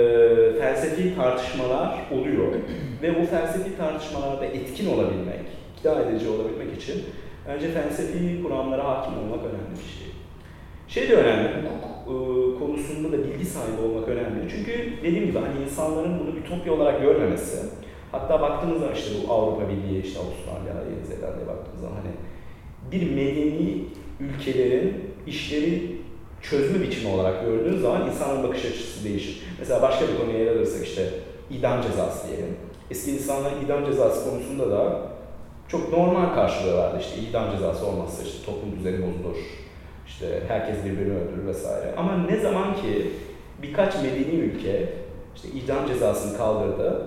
felsefi 0.61 1.17
tartışmalar 1.17 1.99
oluyor 2.11 2.53
ve 3.03 3.21
bu 3.21 3.27
felsefi 3.27 3.77
tartışmalarda 3.77 4.47
etkin 4.47 4.95
olabilmek, 4.95 5.41
ikna 5.79 6.01
edici 6.01 6.29
olabilmek 6.29 6.83
için 6.83 7.05
bence 7.49 7.69
felsefi 7.69 8.43
kuramlara 8.43 8.85
hakim 8.85 9.19
olmak 9.19 9.41
önemli 9.41 9.71
bir 9.71 9.99
şey. 9.99 10.15
Şey 10.89 11.09
de 11.09 11.17
önemli, 11.17 11.49
hukuk 11.49 11.85
e, 12.05 12.15
konusunda 12.59 13.13
da 13.13 13.25
bilgi 13.25 13.45
sahibi 13.45 13.83
olmak 13.83 14.09
önemli. 14.09 14.51
Çünkü 14.51 14.93
dediğim 15.03 15.27
gibi 15.27 15.39
hani 15.39 15.65
insanların 15.65 16.19
bunu 16.19 16.37
ütopya 16.39 16.73
olarak 16.73 17.03
görmemesi, 17.03 17.59
hatta 18.13 18.41
baktığınız 18.41 18.79
zaman 18.81 18.95
işte 18.95 19.11
bu 19.29 19.33
Avrupa 19.33 19.69
Birliği, 19.69 20.03
işte 20.03 20.19
Avustralya, 20.19 20.83
Yeni 20.91 21.07
Zelanda'ya 21.07 21.47
baktığınız 21.47 21.81
zaman 21.81 21.97
hani 21.97 22.13
bir 22.93 23.11
medeni 23.11 23.85
ülkelerin 24.21 24.95
işleri 25.27 25.97
çözme 26.43 26.83
biçimi 26.83 27.15
olarak 27.15 27.45
gördüğünüz 27.45 27.81
zaman 27.81 28.07
insanın 28.07 28.43
bakış 28.43 28.65
açısı 28.65 29.05
değişir. 29.05 29.43
Mesela 29.59 29.83
başka 29.83 30.09
bir 30.09 30.19
konuya 30.19 30.39
yer 30.39 30.57
alırsak 30.57 30.87
işte 30.87 31.11
idam 31.51 31.83
cezası 31.83 32.29
diyelim. 32.29 32.57
Eski 32.91 33.11
insanlar 33.11 33.53
idam 33.67 33.85
cezası 33.85 34.31
konusunda 34.31 34.71
da 34.71 35.14
çok 35.75 35.93
normal 35.93 36.35
karşılıyorlardı. 36.35 37.01
İşte 37.01 37.21
idam 37.31 37.51
cezası 37.51 37.87
olmazsa 37.87 38.23
işte 38.23 38.47
toplum 38.47 38.79
düzeni 38.79 38.97
bozulur. 38.97 39.37
İşte 40.07 40.27
herkes 40.49 40.77
birbirini 40.85 41.15
öldürür 41.19 41.47
vesaire. 41.47 41.95
Ama 41.97 42.17
ne 42.31 42.37
zaman 42.37 42.75
ki 42.75 43.11
birkaç 43.63 43.95
medeni 44.03 44.41
ülke 44.41 44.89
işte 45.37 45.49
idam 45.49 45.87
cezasını 45.89 46.39
kaldırdı, 46.39 47.07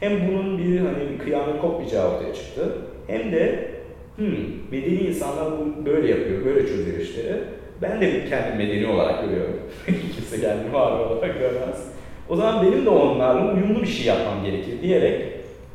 hem 0.00 0.28
bunun 0.28 0.58
bir 0.58 0.80
hani 0.80 1.10
bir 1.10 1.18
kıyamet 1.18 1.60
kopmayacağı 1.60 2.14
ortaya 2.14 2.34
çıktı, 2.34 2.72
hem 3.06 3.32
de 3.32 3.70
hmm, 4.16 4.36
medeni 4.70 5.00
insanlar 5.00 5.58
bunu 5.58 5.86
böyle 5.86 6.10
yapıyor, 6.10 6.44
böyle 6.44 6.66
çözüyor 6.66 6.98
işleri 6.98 7.36
ben 7.82 8.00
de 8.00 8.24
kendimi 8.28 8.64
medeni 8.64 8.86
olarak 8.86 9.24
görüyorum. 9.24 9.60
Kimse 9.86 10.40
kendini 10.40 10.72
var 10.72 10.92
olarak 10.92 11.38
görmez. 11.38 11.92
O 12.28 12.36
zaman 12.36 12.66
benim 12.66 12.86
de 12.86 12.90
onlarla 12.90 13.54
uyumlu 13.54 13.82
bir 13.82 13.86
şey 13.86 14.06
yapmam 14.06 14.44
gerekir 14.44 14.82
diyerek 14.82 15.26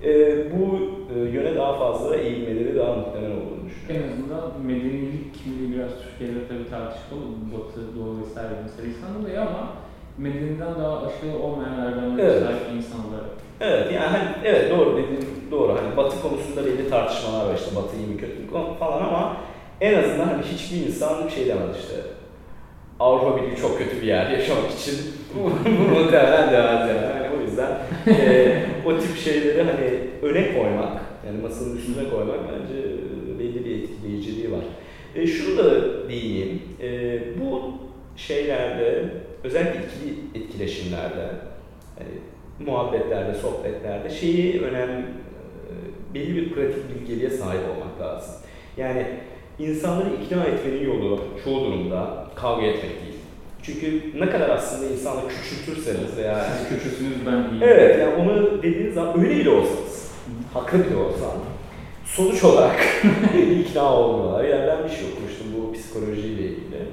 e, 0.03 0.35
bu 0.51 0.91
yöne 1.19 1.55
daha 1.55 1.73
fazla 1.73 2.15
eğilmeleri 2.15 2.75
daha 2.75 2.93
muhtemel 2.93 3.31
olduğunu 3.31 3.69
düşünüyorum. 3.69 4.09
En 4.09 4.13
azından 4.13 4.61
medenilik 4.65 5.43
kimliği 5.43 5.75
biraz 5.75 5.91
Türkiye'de 6.03 6.47
tabii 6.47 6.69
tartışmalı. 6.69 7.21
Batı, 7.53 7.95
Doğu 7.95 8.21
vesaire 8.21 8.53
mesela 8.63 8.89
insan 8.89 9.21
oluyor 9.21 9.41
ama 9.41 9.67
medeniden 10.17 10.75
daha 10.79 10.97
aşırı 10.97 11.37
olmayan 11.43 11.79
erdemlere 11.79 12.27
evet. 12.27 12.43
sahip 12.43 12.61
insan 12.77 12.99
olarak. 13.07 13.29
Evet 13.61 13.91
yani 13.91 14.07
hani, 14.07 14.29
evet 14.43 14.71
doğru 14.71 14.97
dediğin 14.97 15.27
doğru. 15.51 15.75
Hani 15.75 15.97
Batı 15.97 16.21
konusunda 16.21 16.65
belli 16.65 16.89
tartışmalar 16.89 17.49
var 17.49 17.55
işte 17.55 17.75
Batı 17.75 17.97
iyi 17.97 18.07
mi 18.07 18.17
kötü 18.17 18.39
mü 18.39 18.47
falan 18.79 19.03
ama 19.03 19.37
en 19.81 20.03
azından 20.03 20.25
hani 20.25 20.43
hiçbir 20.43 20.87
insan 20.87 21.27
şey 21.27 21.47
demez 21.47 21.77
işte 21.79 21.95
Avrupa 22.99 23.37
Birliği 23.37 23.55
çok 23.55 23.77
kötü 23.77 24.01
bir 24.01 24.07
yer 24.07 24.29
yaşamak 24.29 24.71
için 24.71 24.95
muhtemelen 25.91 26.51
demez 26.51 26.89
yani. 26.89 27.22
Yüzden 27.53 27.77
e, 28.07 28.65
o 28.85 28.99
tip 28.99 29.17
şeyleri 29.17 29.63
hani 29.63 29.99
öne 30.21 30.53
koymak, 30.53 31.01
yani 31.27 31.41
masanın 31.41 31.77
üstüne 31.77 32.09
koymak 32.09 32.39
bence 32.39 32.83
belli 33.39 33.65
bir 33.65 33.83
etkileyiciliği 33.83 34.51
var. 34.51 34.63
E, 35.15 35.27
şunu 35.27 35.57
da 35.57 36.09
diyeyim, 36.09 36.61
e, 36.81 37.19
bu 37.39 37.73
şeylerde, 38.17 39.05
özellikle 39.43 39.79
ikili 39.79 40.43
etkileşimlerde, 40.43 41.27
yani 41.99 42.11
muhabbetlerde, 42.59 43.33
sohbetlerde 43.33 44.09
şeyi 44.09 44.61
önemli, 44.61 45.01
e, 45.01 45.71
belli 46.13 46.35
bir 46.35 46.53
pratik 46.53 46.83
bilgeliğe 47.01 47.29
sahip 47.29 47.61
olmak 47.75 48.01
lazım. 48.01 48.35
Yani 48.77 49.05
insanları 49.59 50.09
ikna 50.25 50.43
etmenin 50.43 50.85
yolu 50.85 51.19
çoğu 51.43 51.65
durumda 51.65 52.27
kavga 52.35 52.65
etmek 52.65 53.01
değil. 53.01 53.12
Çünkü 53.63 54.01
ne 54.19 54.29
kadar 54.29 54.49
aslında 54.49 54.93
insanı 54.93 55.21
küçültürseniz 55.27 56.17
veya... 56.17 56.45
Siz 56.45 56.69
kötüsünüz 56.69 57.25
ben 57.25 57.31
iyiyim. 57.31 57.63
Evet, 57.63 57.99
yani 57.99 58.15
onu 58.15 58.63
dediğiniz 58.63 58.93
zaman 58.93 59.19
öyle 59.19 59.37
bile 59.37 59.49
olsanız, 59.49 60.11
haklı 60.53 60.79
bile 60.79 60.95
olsan, 60.95 61.31
sonuç 62.05 62.43
olarak 62.43 62.79
ikna 63.59 63.93
olmuyorlar. 63.93 64.43
Yani 64.43 64.67
ben 64.67 64.83
bir 64.83 64.89
şey 64.89 65.05
okumuştum 65.13 65.47
bu 65.57 65.73
psikolojiyle 65.73 66.41
ilgili. 66.41 66.87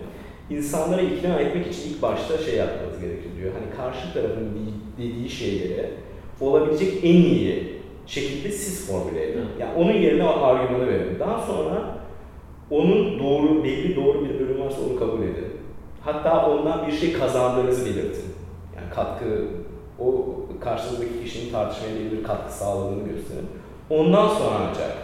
İnsanları 0.50 1.04
ikna 1.04 1.40
etmek 1.40 1.66
için 1.66 1.90
ilk 1.90 2.02
başta 2.02 2.38
şey 2.38 2.56
yapmanız 2.56 3.00
gerekiyor 3.00 3.34
diyor. 3.36 3.52
Hani 3.52 3.76
karşı 3.76 4.14
tarafın 4.14 4.48
dediği 4.98 5.28
şeyleri 5.28 5.86
olabilecek 6.40 6.92
en 7.02 7.14
iyi 7.14 7.80
şekilde 8.06 8.50
siz 8.50 8.86
formüle 8.86 9.30
edin. 9.30 9.44
Yani 9.60 9.72
onun 9.76 9.92
yerine 9.92 10.24
argümanı 10.24 10.86
verin. 10.86 11.18
Daha 11.18 11.46
sonra 11.46 11.98
onun 12.70 13.18
doğru, 13.18 13.64
belli 13.64 13.96
doğru 13.96 14.24
bir 14.24 14.40
bölüm 14.40 14.60
varsa 14.60 14.78
onu 14.90 14.98
kabul 14.98 15.22
edin. 15.22 15.59
Hatta 16.04 16.50
ondan 16.50 16.86
bir 16.86 16.92
şey 16.92 17.12
kazandığınızı 17.12 17.84
belirtin. 17.84 18.24
Yani 18.76 18.94
katkı, 18.94 19.46
o 19.98 20.36
karşınızdaki 20.60 21.24
kişinin 21.24 21.52
tartışmaya 21.52 21.94
bir 22.12 22.24
katkı 22.24 22.52
sağladığını 22.52 23.08
gösterin. 23.08 23.46
Ondan 23.90 24.28
sonra 24.28 24.56
ancak 24.70 24.96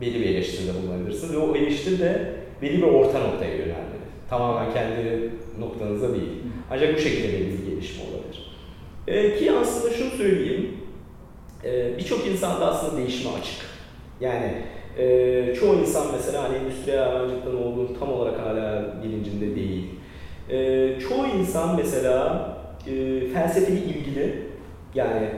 belli 0.00 0.20
bir 0.20 0.26
eleştiride 0.26 0.72
bulunabilirsiniz 0.82 1.32
ve 1.32 1.38
o 1.38 1.56
eleştiri 1.56 1.98
de 1.98 2.34
belli 2.62 2.76
bir 2.76 2.86
orta 2.86 3.18
noktaya 3.18 3.56
yönelmeli. 3.56 4.04
Tamamen 4.30 4.72
kendi 4.72 5.30
noktanıza 5.58 6.12
değil. 6.12 6.32
Ancak 6.70 6.96
bu 6.96 7.00
şekilde 7.00 7.32
belli 7.32 7.58
bir 7.58 7.70
gelişme 7.70 8.02
olabilir. 8.04 8.56
Ee, 9.06 9.36
ki 9.36 9.52
aslında 9.52 9.94
şunu 9.94 10.10
söyleyeyim, 10.10 10.76
ee, 11.64 11.98
birçok 11.98 12.26
insan 12.26 12.60
da 12.60 12.66
aslında 12.66 12.96
değişime 12.96 13.30
açık. 13.30 13.60
Yani 14.20 14.52
e, 14.98 15.54
çoğu 15.60 15.74
insan 15.74 16.06
mesela 16.16 16.42
hani 16.42 16.56
endüstriyel 16.56 17.04
hayvancılıkta 17.04 17.50
ne 17.50 17.56
olduğunu 17.56 17.98
tam 17.98 18.12
olarak 18.12 18.40
hala 18.40 18.94
bilincinde 19.04 19.56
değil. 19.56 19.84
E, 20.50 20.98
çoğu 21.00 21.26
insan 21.26 21.76
mesela 21.76 22.48
e, 22.86 23.20
felsefeli 23.28 23.78
ilgili, 23.78 24.42
yani 24.94 25.28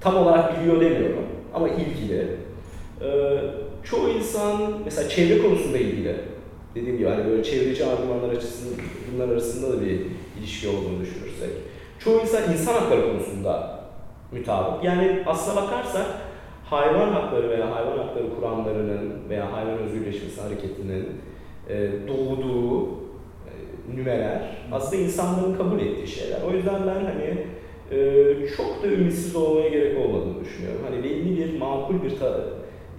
tam 0.00 0.16
olarak 0.16 0.60
biliyor 0.60 0.80
demiyorum 0.80 1.26
ama 1.54 1.68
ilgili. 1.68 2.26
E, 3.02 3.08
çoğu 3.84 4.08
insan 4.08 4.72
mesela 4.84 5.08
çevre 5.08 5.42
konusunda 5.42 5.78
ilgili. 5.78 6.14
Dediğim 6.74 6.98
gibi 6.98 7.08
hani 7.08 7.26
böyle 7.26 7.42
çevreci 7.42 7.84
argümanlar 7.84 8.28
açısından 8.36 8.78
bunlar 9.14 9.28
arasında 9.28 9.76
da 9.76 9.80
bir 9.80 10.00
ilişki 10.38 10.68
olduğunu 10.68 11.00
düşünürsek. 11.00 11.50
Çoğu 11.98 12.20
insan 12.20 12.52
insan 12.52 12.74
hakları 12.74 13.12
konusunda 13.12 13.80
mütabık. 14.32 14.84
Yani 14.84 15.22
aslına 15.26 15.62
bakarsak 15.62 16.06
hayvan 16.64 17.08
hakları 17.08 17.50
veya 17.50 17.76
hayvan 17.76 17.98
hakları 17.98 18.34
kuramlarının 18.36 19.28
veya 19.28 19.52
hayvan 19.52 19.78
özgürleşmesi 19.78 20.40
hareketinin 20.40 21.06
e, 21.68 21.90
doğduğu 22.08 22.88
nümeler 23.94 24.42
aslında 24.72 25.02
insanların 25.02 25.56
kabul 25.56 25.80
ettiği 25.80 26.06
şeyler. 26.06 26.42
O 26.42 26.50
yüzden 26.50 26.80
ben 26.86 27.04
hani 27.04 27.46
e, 27.90 28.48
çok 28.56 28.82
da 28.82 28.86
ümitsiz 28.86 29.36
olmaya 29.36 29.68
gerek 29.68 29.98
olmadığını 29.98 30.44
düşünüyorum. 30.44 30.80
Hani 30.90 31.04
belli 31.04 31.36
bir 31.36 31.58
makul 31.58 32.02
bir 32.02 32.18
ta, 32.18 32.40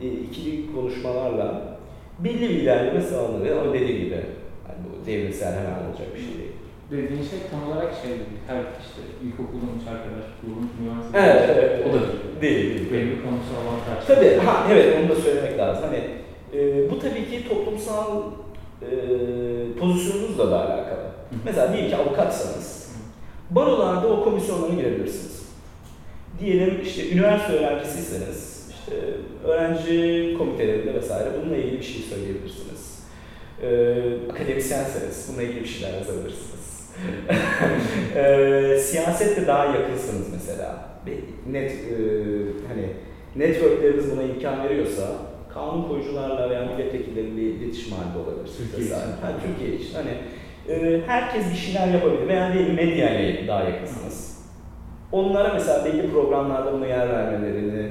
e, 0.01 0.07
ikili 0.07 0.73
konuşmalarla 0.75 1.77
belli 2.19 2.41
bir 2.41 2.49
ilerleme 2.49 3.01
sağlanır. 3.01 3.51
Ama 3.51 3.73
dediğim 3.73 3.97
gibi 4.03 4.13
yani 4.13 4.79
bu 4.83 5.07
devrimsel 5.07 5.53
hemen 5.53 5.89
olacak 5.89 6.07
bir 6.15 6.19
şey 6.19 6.33
değil. 6.37 6.51
Dediğin 6.91 7.23
şey 7.23 7.39
tam 7.51 7.71
olarak 7.71 7.93
şey 8.01 8.09
değil. 8.09 8.39
Her 8.47 8.59
işte 8.85 9.01
ilkokulun 9.25 9.71
üç 9.77 9.87
arkadaş, 9.93 10.25
kurulmuş 10.39 10.71
üniversite. 10.79 11.17
Evet, 11.23 11.49
evet, 11.55 11.87
O 11.87 11.93
da 11.93 11.99
değil. 12.01 12.15
Değil, 12.41 12.69
değil. 12.75 12.91
Belli 12.93 13.09
bir 13.11 13.21
kamusal 13.23 13.57
avantaj. 13.63 13.99
Tabii, 14.07 14.45
ha 14.45 14.67
evet 14.71 14.97
onu 14.99 15.09
da 15.09 15.15
söylemek 15.15 15.57
lazım. 15.57 15.83
Hani 15.87 16.01
e, 16.53 16.91
bu 16.91 16.99
tabii 16.99 17.25
ki 17.29 17.49
toplumsal 17.49 18.21
e, 18.81 18.89
pozisyonunuzla 19.79 20.51
da 20.51 20.59
alakalı. 20.59 21.07
Mesela 21.45 21.73
diyelim 21.73 21.89
ki 21.89 21.95
avukatsanız, 21.95 22.91
barolarda 23.49 24.07
o 24.07 24.23
komisyonlara 24.23 24.73
girebilirsiniz. 24.73 25.41
Diyelim 26.39 26.81
işte 26.83 27.09
üniversite 27.09 27.53
öğrencisiyseniz, 27.53 28.69
işte 28.69 28.95
öğrenci 29.43 30.35
komitelerinde 30.37 30.93
vesaire 30.93 31.29
bununla 31.41 31.57
ilgili 31.57 31.79
bir 31.79 31.85
şey 31.85 32.01
söyleyebilirsiniz. 32.01 33.03
E, 33.63 33.97
akademisyenseniz 34.31 35.27
bununla 35.29 35.43
ilgili 35.43 35.63
bir 35.63 35.67
şeyler 35.67 35.93
yazabilirsiniz. 35.93 36.57
e, 38.15 38.79
siyasetle 38.79 39.47
daha 39.47 39.65
yakınsınız 39.65 40.27
mesela. 40.31 40.89
Net, 41.51 41.71
e, 41.71 41.95
hani 42.67 42.87
networkleriniz 43.35 44.11
buna 44.11 44.23
imkan 44.23 44.63
veriyorsa 44.63 45.03
kanun 45.57 45.87
koyucularla 45.87 46.49
veya 46.49 46.65
milletvekilleriyle 46.65 47.41
iletişim 47.41 47.97
halinde 47.97 48.17
olabilirsiniz. 48.17 48.71
Türkiye 48.71 48.87
için. 48.87 48.95
Ha, 49.21 49.31
Türkiye 49.45 49.77
için. 49.77 49.93
Hani 49.95 50.11
e, 50.69 51.01
herkes 51.07 51.51
bir 51.51 51.57
şeyler 51.57 51.87
yapabilir 51.87 52.27
veya 52.27 52.53
diyelim 52.53 52.75
medya 52.75 53.19
ile 53.19 53.47
daha 53.47 53.63
yakınsınız. 53.63 54.37
Onlara 55.11 55.53
mesela 55.53 55.85
belli 55.85 56.11
programlarda 56.11 56.73
buna 56.73 56.85
yer 56.85 57.09
vermelerini 57.09 57.89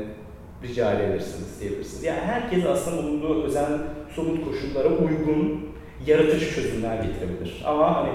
rica 0.63 0.93
edebilirsiniz 0.93 1.61
diyebilirsiniz. 1.61 2.05
Yani 2.05 2.21
herkes 2.21 2.67
aslında 2.67 3.03
bulunduğu 3.03 3.43
özel 3.43 3.73
somut 4.17 4.45
koşullara 4.45 4.89
uygun 4.89 5.69
yaratıcı 6.07 6.55
çözümler 6.55 6.97
getirebilir. 6.97 7.63
Ama 7.65 7.97
hani 7.97 8.11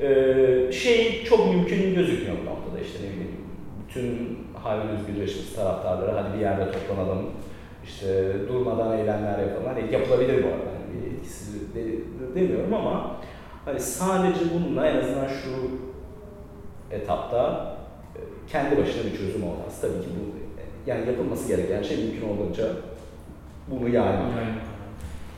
e, 0.00 0.72
şey 0.72 1.24
çok 1.24 1.54
mümkün 1.54 1.94
gözükmüyor 1.94 2.36
bu 2.42 2.50
noktada 2.50 2.80
işte 2.84 2.98
ne 2.98 3.12
bileyim 3.12 3.36
bütün 3.88 4.38
hayvan 4.62 4.88
özgürleşmesi 4.88 5.56
taraftarları 5.56 6.10
hadi 6.10 6.36
bir 6.36 6.40
yerde 6.40 6.72
toplanalım 6.72 7.30
işte 7.86 8.32
durmadan 8.48 8.98
eylemler 8.98 9.38
yapalım. 9.38 9.66
Hani 9.66 9.92
yapılabilir 9.92 10.44
bu 10.44 10.48
arada. 10.48 10.70
Hani 10.74 11.02
bir 11.02 11.16
etkisiz 11.16 11.74
de, 11.74 11.84
de- 11.84 12.34
demiyorum 12.34 12.74
ama 12.74 13.16
hani 13.64 13.80
sadece 13.80 14.40
bununla 14.54 14.86
en 14.86 14.96
azından 14.96 15.28
şu 15.28 15.50
etapta 16.90 17.76
e, 18.16 18.20
kendi 18.52 18.78
başına 18.78 19.04
bir 19.04 19.18
çözüm 19.18 19.42
olmaz. 19.44 19.80
Tabii 19.80 19.92
ki 19.92 20.08
bu 20.20 20.34
yani 20.90 21.06
yapılması 21.06 21.48
gereken 21.48 21.82
şey 21.82 21.96
mümkün 21.96 22.28
olduğunca 22.28 22.64
bunu 23.70 23.88
yaymak. 23.88 24.16
Yani, 24.18 24.54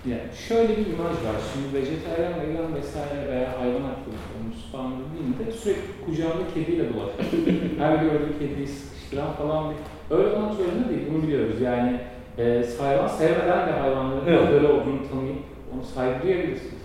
yani 0.06 0.34
şöyle 0.48 0.68
bir 0.68 0.86
imaj 0.86 1.16
var. 1.26 1.36
Şimdi 1.52 1.78
vejetaryen, 1.78 2.32
vegan 2.40 2.74
vesaire 2.74 3.28
veya 3.28 3.60
hayvan 3.60 3.82
hakları 3.82 4.16
konusu 4.32 4.72
falan 4.72 4.92
dediğinde 4.92 5.52
sürekli 5.52 6.04
kucağında 6.06 6.44
kediyle 6.54 6.84
dolaşıyor. 6.94 7.42
Her 7.78 7.96
gördüğü 7.96 8.38
kediyi 8.38 8.68
sıkıştıran 8.68 9.32
falan 9.32 9.70
bir... 9.70 9.76
Öyle 10.16 10.36
olmak 10.36 10.54
zorunda 10.54 10.88
değil, 10.88 11.02
bunu 11.12 11.22
biliyoruz. 11.22 11.60
Yani 11.60 12.00
e, 12.38 12.64
hayvan 12.80 13.08
sevmeden 13.08 13.68
de 13.68 13.72
hayvanların 13.72 14.26
Evet. 14.26 14.50
böyle 14.52 14.66
olduğunu 14.66 15.08
tanıyıp 15.10 15.38
onu 15.74 15.84
saygı 15.94 16.22
duyabilirsiniz. 16.22 16.82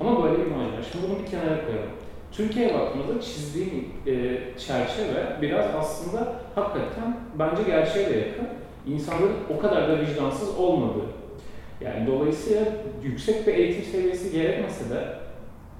Ama 0.00 0.22
böyle 0.22 0.38
bir 0.44 0.50
var. 0.50 0.86
Şimdi 0.92 1.04
bunu 1.08 1.18
bir 1.18 1.30
kenara 1.30 1.66
koyalım. 1.66 1.90
Türkiye'ye 2.32 2.74
baktığımızda 2.74 3.20
çizdiğim 3.20 3.88
e, 4.06 4.12
çerçeve 4.58 5.24
biraz 5.42 5.66
aslında 5.78 6.32
hakikaten 6.54 7.16
bence 7.38 7.62
gerçeğe 7.62 8.10
de 8.10 8.18
yakın. 8.18 8.48
İnsanların 8.86 9.32
o 9.56 9.60
kadar 9.60 9.88
da 9.88 10.00
vicdansız 10.00 10.58
olmadığı. 10.58 11.06
Yani 11.80 12.06
dolayısıyla 12.06 12.62
yüksek 13.02 13.46
bir 13.46 13.54
eğitim 13.54 13.84
seviyesi 13.84 14.32
gerekmese 14.32 14.90
de 14.90 15.04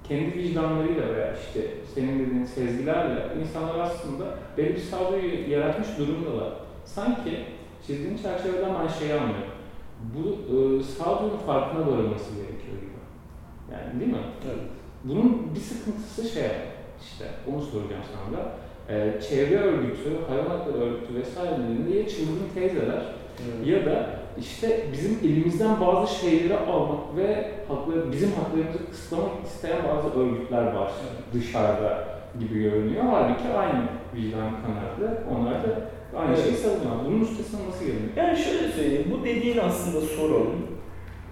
kendi 0.09 0.35
vicdanlarıyla 0.35 1.15
veya 1.17 1.35
işte 1.35 1.61
senin 1.95 2.19
dediğin 2.27 2.45
sezgilerle 2.45 3.21
insanlar 3.43 3.79
aslında 3.79 4.25
belli 4.59 4.75
bir 4.75 4.81
sağduyu 4.81 5.51
yaratmış 5.51 5.89
durumdalar. 5.99 6.53
Sanki 6.85 7.31
çizdiğin 7.87 8.16
çerçeveden 8.16 8.75
ben 8.83 8.88
şeyi 8.88 9.14
anlıyorum. 9.14 9.55
Bu 10.14 10.29
e, 10.29 10.83
sağduyunun 10.83 11.38
farkına 11.47 11.87
varılması 11.87 12.35
gerekiyor 12.35 12.77
gibi. 12.81 13.01
Yani 13.73 14.01
değil 14.01 14.12
mi? 14.12 14.19
Evet. 14.47 14.64
Bunun 15.05 15.55
bir 15.55 15.61
sıkıntısı 15.61 16.29
şey 16.29 16.51
işte 17.01 17.25
onu 17.53 17.62
soracağım 17.62 18.03
sana 18.12 18.38
da. 18.38 18.53
Ee, 18.88 19.21
çevre 19.29 19.57
örgütü, 19.57 20.11
hayvan 20.29 20.59
hakları 20.59 20.79
örgütü 20.79 21.14
vesaire 21.14 21.99
ya 21.99 22.09
çılgın 22.09 22.49
teyzeler 22.55 23.03
ya 23.64 23.87
da 23.87 24.07
işte 24.38 24.87
bizim 24.93 25.19
elimizden 25.25 25.81
bazı 25.81 26.14
şeyleri 26.14 26.59
almak 26.59 27.16
ve 27.16 27.51
hakları, 27.69 28.12
bizim 28.12 28.33
haklarımızı 28.33 28.90
kısıtlamak 28.90 29.47
isteyen 29.47 29.79
bazı 29.88 30.21
örgütler 30.21 30.62
var 30.62 30.93
dışarıda 31.35 32.05
gibi 32.40 32.62
görünüyor. 32.62 33.05
Halbuki 33.11 33.49
aynı 33.59 33.83
vicdan 34.14 34.51
kanaatlı. 34.62 35.23
Onlar 35.35 35.55
da 35.55 35.90
aynı 36.16 36.35
Evet. 36.35 36.44
şeyi 36.44 36.57
savunuyor. 36.57 37.05
Bunun 37.07 37.20
üstesinden 37.20 37.66
nasıl 37.70 37.85
gelinir? 37.85 38.11
Yani 38.16 38.38
şöyle 38.38 38.73
söyleyeyim, 38.73 39.05
bu 39.12 39.25
dediğin 39.25 39.59
aslında 39.59 40.01
sorun 40.01 40.49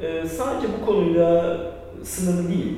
e, 0.00 0.26
sadece 0.28 0.66
bu 0.80 0.86
konuyla 0.86 1.60
sınırlı 2.04 2.48
değil. 2.48 2.74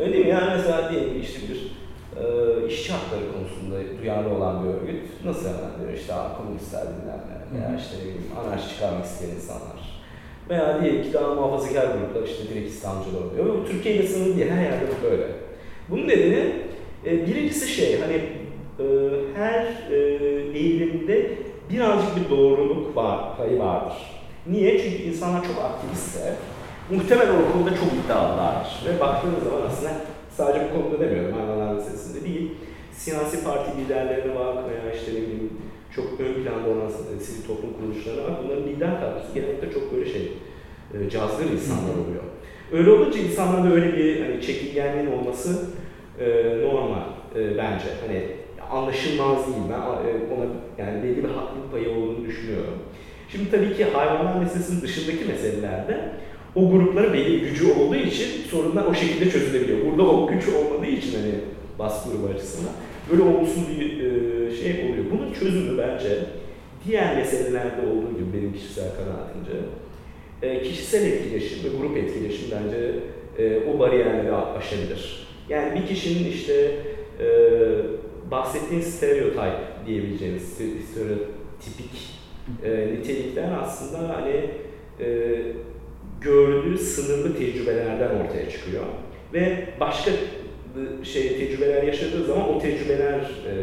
Öyle 0.00 0.12
değil 0.12 0.24
mi? 0.24 0.30
Yani 0.30 0.50
mesela 0.56 0.90
diyelim 0.92 1.10
ki 1.12 1.18
işte 1.20 1.38
bir 1.48 1.76
e, 2.22 2.66
işçi 2.66 2.92
hakları 2.92 3.22
konusunda 3.32 3.76
duyarlı 4.02 4.34
olan 4.34 4.64
bir 4.64 4.68
örgüt 4.68 5.02
nasıl 5.24 5.46
hemen 5.48 5.80
diyor 5.80 5.92
işte 6.00 6.14
"Aa, 6.14 6.36
komünistler 6.36 6.84
ne 6.84 7.16
veya 7.58 7.76
işte 7.78 7.96
anarşi 8.40 8.68
çıkarmak 8.68 9.04
isteyen 9.04 9.34
insanlar. 9.36 10.02
Veya 10.50 10.80
diyelim 10.82 11.02
ki 11.02 11.12
daha 11.12 11.34
muhafazakar 11.34 11.86
gruplar 11.86 12.28
işte 12.28 12.54
direkt 12.54 12.68
İslamcılar 12.70 13.20
oluyor. 13.20 13.46
Bu 13.58 13.64
Türkiye'de 13.70 14.06
sınırlı 14.06 14.36
değil, 14.36 14.50
her 14.50 14.62
yerde 14.62 14.84
bu 15.00 15.04
böyle. 15.10 15.26
Bunun 15.90 16.08
nedeni 16.08 16.52
e, 17.06 17.26
birincisi 17.26 17.68
şey 17.68 18.00
hani 18.00 18.14
e, 18.14 18.84
her 19.36 19.64
e, 19.92 20.35
eğilimde 20.56 21.30
birazcık 21.70 22.16
bir 22.16 22.30
doğruluk 22.30 22.96
var, 22.96 23.36
payı 23.36 23.58
vardır. 23.58 23.96
Niye? 24.46 24.78
Çünkü 24.82 25.02
insanlar 25.02 25.42
çok 25.46 25.64
aktivistse 25.64 26.34
muhtemelen 26.90 27.34
o 27.34 27.52
konuda 27.52 27.70
çok 27.70 27.88
iddialılar. 28.04 28.82
Ve 28.86 29.00
baktığınız 29.00 29.42
zaman 29.44 29.62
aslında 29.66 29.92
sadece 30.30 30.64
bu 30.64 30.82
konuda 30.82 31.00
demiyorum, 31.00 31.36
hayvanlar 31.38 31.74
meselesinde 31.74 32.24
değil. 32.24 32.50
Siyasi 32.92 33.44
parti 33.44 33.70
liderlerine 33.78 34.34
bak 34.34 34.56
veya 34.68 34.94
işte 34.94 35.12
ne 35.12 35.16
bileyim 35.16 35.52
çok 35.96 36.20
ön 36.20 36.34
planda 36.34 36.68
olan 36.68 36.90
sivil 37.20 37.46
toplum 37.46 37.72
kuruluşlarına 37.72 38.22
bak. 38.22 38.44
Bunların 38.44 38.66
lider 38.66 39.00
kadrosu 39.00 39.34
genellikle 39.34 39.72
çok 39.72 39.92
böyle 39.92 40.12
şey, 40.12 40.32
e, 40.94 41.10
cazgır 41.10 41.50
insanlar 41.50 41.94
oluyor. 42.04 42.22
Öyle 42.72 42.90
olunca 42.90 43.18
insanlarda 43.18 43.74
öyle 43.74 43.96
bir 43.96 44.22
hani, 44.22 44.42
çekingenliğin 44.42 45.12
olması 45.12 45.66
e, 46.20 46.26
normal 46.62 47.02
e, 47.36 47.58
bence. 47.58 47.86
Hani 48.06 48.22
anlaşılmaz 48.70 49.46
değil. 49.46 49.66
Ben 49.70 49.80
e, 49.80 50.34
ona 50.34 50.46
yani 50.78 51.02
belli 51.02 51.24
bir 51.24 51.28
haklılık 51.28 51.72
payı 51.72 51.90
olduğunu 51.90 52.24
düşünüyorum. 52.26 52.78
Şimdi 53.28 53.50
tabii 53.50 53.76
ki 53.76 53.84
hayvanlar 53.84 54.40
meselesinin 54.40 54.82
dışındaki 54.82 55.24
meselelerde 55.24 56.12
o 56.54 56.70
grupların 56.70 57.12
belli 57.12 57.40
gücü 57.40 57.72
olduğu 57.72 57.96
için 57.96 58.28
sorunlar 58.50 58.84
o 58.84 58.94
şekilde 58.94 59.30
çözülebiliyor. 59.30 59.78
Burada 59.86 60.02
o 60.02 60.26
güç 60.26 60.48
olmadığı 60.48 60.90
için 60.90 61.18
hani 61.20 61.34
baskı 61.78 62.10
grubu 62.10 62.26
açısından 62.26 62.72
böyle 63.10 63.22
olumsuz 63.22 63.62
bir 63.68 64.00
e, 64.00 64.56
şey 64.56 64.72
oluyor. 64.72 65.04
Bunun 65.10 65.32
çözümü 65.32 65.78
bence 65.78 66.18
diğer 66.86 67.16
meselelerde 67.16 67.80
olduğu 67.86 68.12
gibi 68.12 68.38
benim 68.38 68.52
kişisel 68.52 68.88
kanaatimce 68.96 69.52
e, 70.42 70.62
kişisel 70.62 71.06
etkileşim 71.06 71.58
ve 71.64 71.76
grup 71.78 71.96
etkileşim 71.96 72.48
bence 72.50 72.92
e, 73.38 73.60
o 73.70 73.78
bariyerleri 73.78 74.32
aşabilir. 74.34 75.26
Yani 75.48 75.80
bir 75.80 75.86
kişinin 75.86 76.30
işte 76.30 76.70
e, 77.20 77.26
bahsettiğin 78.30 78.80
stereotip 78.80 79.86
diyebileceğimiz 79.86 80.42
stereotipik 80.90 82.16
e, 82.64 82.88
nitelikler 82.92 83.48
aslında 83.62 84.16
hani 84.16 84.50
e, 85.00 85.38
gördüğü 86.20 86.78
sınırlı 86.78 87.38
tecrübelerden 87.38 88.24
ortaya 88.24 88.50
çıkıyor 88.50 88.84
ve 89.32 89.68
başka 89.80 90.10
şey 91.02 91.36
tecrübeler 91.36 91.82
yaşadığı 91.82 92.24
zaman 92.24 92.54
o 92.54 92.58
tecrübeler 92.58 93.20
e, 93.20 93.54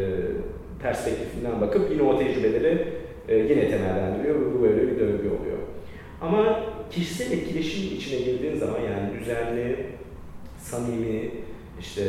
perspektifinden 0.82 1.60
bakıp 1.60 1.90
yine 1.90 2.02
o 2.02 2.18
tecrübeleri 2.18 2.88
e, 3.28 3.36
yine 3.36 3.70
temellendiriyor 3.70 4.40
ve 4.40 4.54
bu 4.54 4.62
böyle 4.62 4.82
bir 4.82 5.00
döngü 5.00 5.28
oluyor. 5.28 5.58
Ama 6.20 6.60
kişisel 6.90 7.32
etkileşim 7.32 7.96
içine 7.96 8.20
girdiğin 8.20 8.56
zaman 8.56 8.80
yani 8.80 9.20
düzenli, 9.20 9.86
samimi, 10.58 11.30
işte 11.80 12.02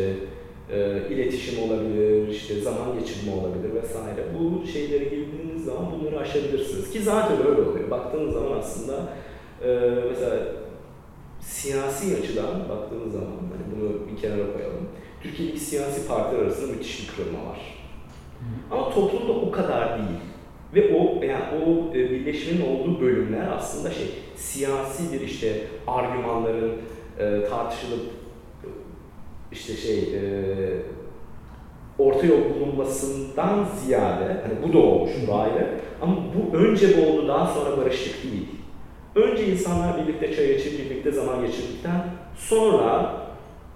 e, 0.71 1.01
iletişim 1.09 1.63
olabilir, 1.63 2.27
işte 2.27 2.61
zaman 2.61 2.99
geçirme 2.99 3.33
olabilir 3.33 3.73
vesaire. 3.73 4.25
Bu 4.39 4.67
şeylere 4.67 5.03
girdiğiniz 5.03 5.65
zaman 5.65 5.85
bunları 5.91 6.19
aşabilirsiniz. 6.19 6.91
Ki 6.91 7.01
zaten 7.01 7.37
öyle 7.37 7.61
oluyor. 7.61 7.91
Baktığınız 7.91 8.33
zaman 8.33 8.57
aslında 8.59 9.13
e, 9.63 9.89
mesela 10.09 10.37
siyasi 11.39 12.17
açıdan 12.17 12.69
baktığınız 12.69 13.13
zaman, 13.13 13.27
hani 13.27 13.75
bunu 13.75 14.07
bir 14.11 14.21
kenara 14.21 14.53
koyalım. 14.53 14.87
Türkiye'deki 15.23 15.59
siyasi 15.59 16.07
partiler 16.07 16.41
arasında 16.41 16.71
müthiş 16.71 17.01
bir 17.01 17.15
kırılma 17.15 17.49
var. 17.49 17.85
Ama 18.71 18.89
toplumda 18.93 19.31
o 19.31 19.51
kadar 19.51 19.97
değil. 19.97 20.19
Ve 20.75 20.95
o 20.95 21.23
yani 21.23 21.43
o 21.65 21.95
e, 21.95 22.11
birleşmenin 22.11 22.61
olduğu 22.61 23.01
bölümler 23.01 23.47
aslında 23.57 23.91
şey 23.91 24.07
siyasi 24.35 25.13
bir 25.13 25.21
işte 25.21 25.61
argümanların 25.87 26.73
e, 27.19 27.43
tartışılıp 27.49 28.01
işte 29.55 29.73
şey 29.73 29.99
e, 29.99 30.21
orta 31.99 32.27
yol 32.27 32.41
bulunmasından 32.55 33.67
ziyade 33.75 34.25
hani 34.25 34.67
bu 34.67 34.73
da 34.73 34.77
olmuş 34.77 35.11
bu 35.27 35.35
ayrı 35.35 35.79
ama 36.01 36.15
bu 36.15 36.57
önce 36.57 36.87
bu 36.97 37.09
oldu 37.09 37.27
daha 37.27 37.47
sonra 37.47 37.77
barıştık 37.77 38.23
değil. 38.23 38.47
Önce 39.15 39.47
insanlar 39.47 40.01
birlikte 40.01 40.35
çay 40.35 40.51
içip 40.51 40.79
birlikte 40.79 41.11
zaman 41.11 41.41
geçirdikten 41.45 42.05
sonra 42.37 43.21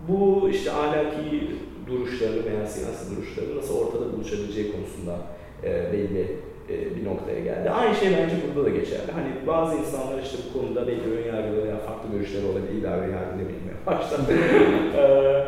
bu 0.07 0.49
işte 0.49 0.71
ahlaki 0.71 1.51
duruşları 1.87 2.45
veya 2.45 2.67
siyasi 2.67 3.15
duruşları 3.15 3.57
nasıl 3.57 3.77
ortada 3.77 4.13
buluşabileceği 4.13 4.71
konusunda 4.71 5.17
e, 5.63 5.93
belli 5.93 6.39
bir 6.69 7.05
noktaya 7.05 7.39
geldi. 7.39 7.69
Aynı 7.69 7.95
şey 7.95 8.09
bence 8.11 8.35
burada 8.47 8.65
da 8.65 8.69
geçerli. 8.69 9.11
Hani 9.11 9.47
bazı 9.47 9.75
insanlar 9.75 10.21
işte 10.23 10.37
bu 10.49 10.59
konuda 10.59 10.87
belli 10.87 11.17
ön 11.17 11.35
yargılı 11.35 11.63
veya 11.63 11.77
farklı 11.77 12.11
görüşleri 12.11 12.45
olabilir, 12.45 12.81
ilave 12.81 13.01
yargı 13.01 13.31
demeyeyim 13.31 13.69
baştan. 13.85 14.19
E, 14.97 15.45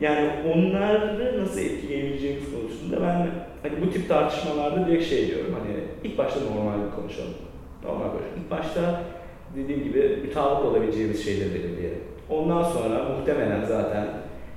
yani 0.00 0.30
onları 0.54 1.42
nasıl 1.42 1.60
etkileyebileceğimiz 1.60 2.44
konusunda 2.54 3.02
ben 3.02 3.30
hani 3.62 3.86
bu 3.86 3.90
tip 3.92 4.08
tartışmalarda 4.08 4.86
direkt 4.86 5.04
şey 5.04 5.26
diyorum 5.26 5.56
hani 5.58 5.76
ilk 6.04 6.18
başta 6.18 6.40
normal 6.40 6.86
bir 6.86 6.96
konuşalım. 6.96 7.34
Normal 7.84 8.10
konuşalım. 8.10 8.32
İlk 8.44 8.50
başta 8.50 9.02
dediğim 9.56 9.84
gibi 9.84 10.18
mutabık 10.26 10.64
olabileceğimiz 10.64 11.24
şeyleri 11.24 11.54
belirleyelim. 11.54 12.00
Ondan 12.30 12.62
sonra 12.62 13.04
muhtemelen 13.04 13.64
zaten 13.64 14.06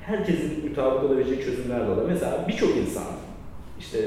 herkesin 0.01 0.69
mutabık 0.69 1.03
olabileceği 1.03 1.41
çözümler 1.41 1.87
de 1.87 1.91
olur. 1.91 2.05
Mesela 2.07 2.45
birçok 2.47 2.77
insan 2.77 3.03
işte 3.79 3.99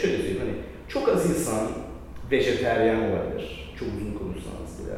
şöyle 0.00 0.16
söyleyeyim 0.16 0.40
hani 0.40 0.54
çok 0.94 1.08
az 1.08 1.30
insan 1.30 1.68
vejeteryan 2.30 2.96
olabilir. 2.96 3.74
Çok 3.78 3.88
uzun 3.88 4.14
konuşsanız 4.18 4.72
bile. 4.78 4.96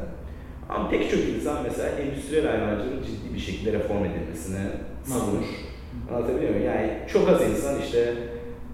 Ama 0.69 0.89
pek 0.89 1.11
çok 1.11 1.19
insan 1.19 1.63
mesela 1.63 1.89
endüstriyel 1.89 2.47
hayvancılığın 2.47 3.03
ciddi 3.03 3.33
bir 3.35 3.39
şekilde 3.39 3.73
reform 3.73 4.05
edilmesine 4.05 4.61
savunur. 5.03 5.45
Anlatabiliyor 6.11 6.51
muyum? 6.51 6.65
Yani 6.65 6.91
çok 7.13 7.29
az 7.29 7.41
insan 7.41 7.81
işte 7.81 8.13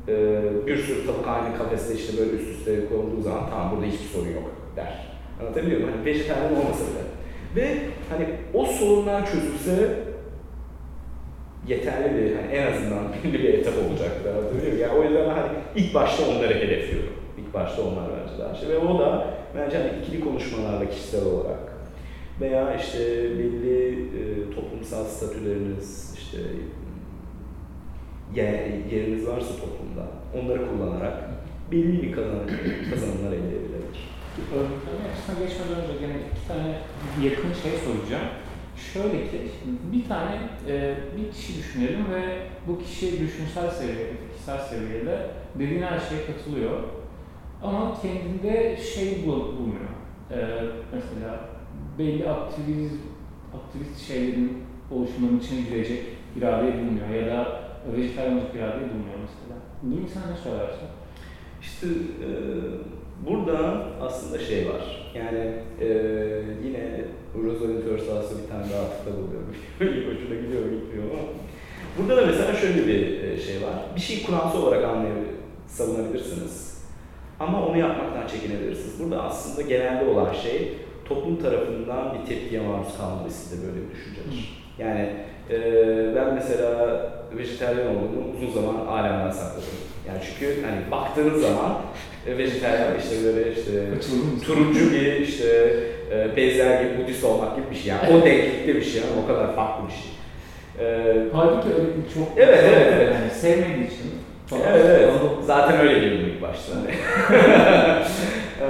e, 0.08 0.44
bir 0.68 0.78
sürü 0.78 1.06
tavuk 1.06 1.28
aynı 1.28 1.58
kafeste 1.58 1.96
işte 1.96 2.18
böyle 2.18 2.32
üst 2.32 2.50
üste 2.50 2.86
konulduğu 2.86 3.22
zaman 3.22 3.50
tamam 3.50 3.72
burada 3.72 3.86
hiçbir 3.86 4.08
sorun 4.08 4.32
yok 4.32 4.52
der. 4.76 5.08
Anlatabiliyor 5.42 5.82
muyum? 5.82 5.94
Hani 5.96 6.06
vejetaryen 6.06 6.52
olmasa 6.52 6.84
bile. 6.84 7.04
Ve 7.56 7.78
hani 8.10 8.28
o 8.54 8.66
sorunlar 8.66 9.32
çözülse 9.32 10.00
yeterli 11.68 12.16
bir, 12.16 12.36
hani 12.36 12.52
en 12.52 12.74
azından 12.74 13.04
belli 13.24 13.34
bir 13.34 13.54
etap 13.54 13.74
olacaktır. 13.90 14.30
Anlatabiliyor? 14.30 14.78
Yani 14.78 15.00
o 15.00 15.04
yüzden 15.04 15.30
hani 15.30 15.48
ilk 15.76 15.94
başta 15.94 16.24
onları 16.32 16.54
hedefliyorum. 16.54 17.14
İlk 17.38 17.54
başta 17.54 17.82
onlar 17.82 18.06
bence 18.10 18.44
daha 18.44 18.56
şey. 18.56 18.70
Ve 18.70 18.78
o 18.78 19.00
da 19.00 19.28
bence 19.58 19.78
hani 19.78 19.90
ikili 20.02 20.24
konuşmalarla 20.24 20.90
kişisel 20.90 21.26
olarak 21.26 21.74
veya 22.42 22.76
işte 22.76 23.00
belli 23.40 23.92
e, 23.92 24.56
toplumsal 24.56 25.06
statüleriniz, 25.06 26.16
işte 26.18 26.38
yer, 28.36 28.54
yeriniz 28.92 29.28
varsa 29.28 29.50
toplumda 29.56 30.08
onları 30.42 30.70
kullanarak 30.70 31.14
belli 31.72 32.04
bir 32.04 32.12
kazanım, 32.12 32.48
kazanımlar 32.90 33.32
elde 33.32 33.56
edilebilir. 33.58 34.00
Örneklerin 34.56 35.12
açısına 35.12 35.46
geçmeden 35.46 35.84
önce 35.84 36.00
gene 36.00 36.18
iki 36.32 36.48
tane 36.48 36.70
yakın 37.28 37.54
şey 37.64 37.72
soracağım. 37.86 38.30
Şöyle 38.76 39.24
ki, 39.24 39.42
bir 39.94 40.08
tane 40.08 40.36
e, 40.68 40.96
bir 41.18 41.32
kişi 41.32 41.58
düşünelim 41.58 42.12
ve 42.14 42.48
bu 42.68 42.80
kişi 42.80 43.20
düşünsel 43.20 43.72
seviyede, 43.72 44.12
kişisel 44.34 44.60
seviyede 44.60 45.28
dediğin 45.56 45.82
her 45.82 46.00
şeye 46.00 46.26
katılıyor. 46.26 46.84
Ama 47.64 48.02
kendinde 48.02 48.78
şey 48.78 49.28
bulmuyor. 49.28 49.90
E, 50.32 50.38
mesela 50.94 51.40
belli 52.00 52.30
aktivist, 52.30 52.96
aktivist 53.56 54.08
şeylerin 54.08 54.64
oluşumunun 54.92 55.40
içine 55.40 55.62
girecek 55.62 56.04
iradeyi 56.38 56.74
bulmuyor 56.74 57.10
ya 57.10 57.28
da 57.28 57.64
vejetaryenlik 57.98 58.56
iradeyi 58.56 58.90
bulmuyor 58.90 59.20
mesela. 59.22 59.60
Bu 59.84 59.96
insan 59.96 60.24
ne 60.32 60.38
söylersin? 60.38 60.88
İşte 61.64 61.88
e, 61.88 62.30
burada 63.28 63.86
aslında 64.02 64.40
şey 64.40 64.70
var. 64.70 65.12
Yani 65.16 65.52
e, 65.82 65.88
yine 66.64 67.06
Rosalind 67.44 67.82
Thursas'ı 67.82 68.44
bir 68.44 68.50
tane 68.50 68.64
daha 68.74 68.82
atıkta 68.82 69.12
buluyorum. 69.12 69.56
Hoşuna 69.80 70.36
gidiyor 70.42 70.64
gitmiyor 70.72 71.04
ama. 71.12 71.24
Burada 71.98 72.22
da 72.22 72.26
mesela 72.26 72.54
şöyle 72.54 72.88
bir 72.88 73.24
e, 73.24 73.38
şey 73.38 73.56
var. 73.56 73.74
Bir 73.96 74.02
şey 74.02 74.24
kuransal 74.24 74.64
olarak 74.64 74.86
anlayabilir, 74.86 75.36
savunabilirsiniz. 75.68 76.84
Ama 77.40 77.68
onu 77.68 77.78
yapmaktan 77.78 78.28
çekinebilirsiniz. 78.28 79.00
Burada 79.00 79.24
aslında 79.24 79.68
genelde 79.70 80.06
olan 80.10 80.34
şey 80.34 80.74
toplum 81.06 81.38
tarafından 81.42 82.14
bir 82.14 82.26
tepkiye 82.28 82.62
maruz 82.62 82.98
kalması 82.98 83.58
da 83.58 83.68
böyle 83.68 83.78
bir 83.78 83.96
düşüncedir. 83.96 84.64
Yani 84.80 85.10
e, 85.50 86.16
ben 86.16 86.34
mesela 86.34 87.00
vejeteryan 87.38 87.96
olduğumu 87.96 88.34
uzun 88.38 88.52
zaman 88.52 88.86
alemden 88.86 89.32
sakladım. 89.32 89.93
Yani 90.08 90.20
çünkü 90.26 90.62
hani 90.62 90.92
baktığınız 90.92 91.42
zaman 91.42 91.82
e, 92.28 92.38
vejeteryan 92.38 93.00
işte 93.00 93.16
böyle 93.24 93.54
işte 93.54 93.72
turuncu 94.46 94.92
bir 94.92 95.20
işte 95.20 95.74
e, 96.12 96.38
benzer 96.38 96.84
gibi 96.84 97.04
Budist 97.04 97.24
olmak 97.24 97.56
gibi 97.56 97.66
bir 97.72 97.76
şey 97.76 97.88
yani 97.88 98.14
o 98.14 98.26
denklikte 98.26 98.76
bir 98.76 98.84
şey 98.84 99.02
yani 99.02 99.12
o 99.24 99.28
kadar 99.28 99.56
farklı 99.56 99.88
bir 99.88 99.94
şey. 99.94 100.14
E, 100.80 101.16
Halbuki 101.34 101.70
öyle 101.70 101.88
bir 101.88 102.14
çok 102.14 102.28
evet, 102.38 102.60
evet, 102.64 102.94
evet. 102.94 103.16
Yani 103.16 103.32
sevmediği 103.32 103.88
için 103.88 104.12
falan. 104.48 104.64
Evet, 104.68 104.86
evet. 104.86 105.12
Zaten 105.46 105.80
öyle 105.80 105.94
geliyor 105.94 106.28
ilk 106.28 106.42
başta. 106.42 106.74
e, 108.62 108.68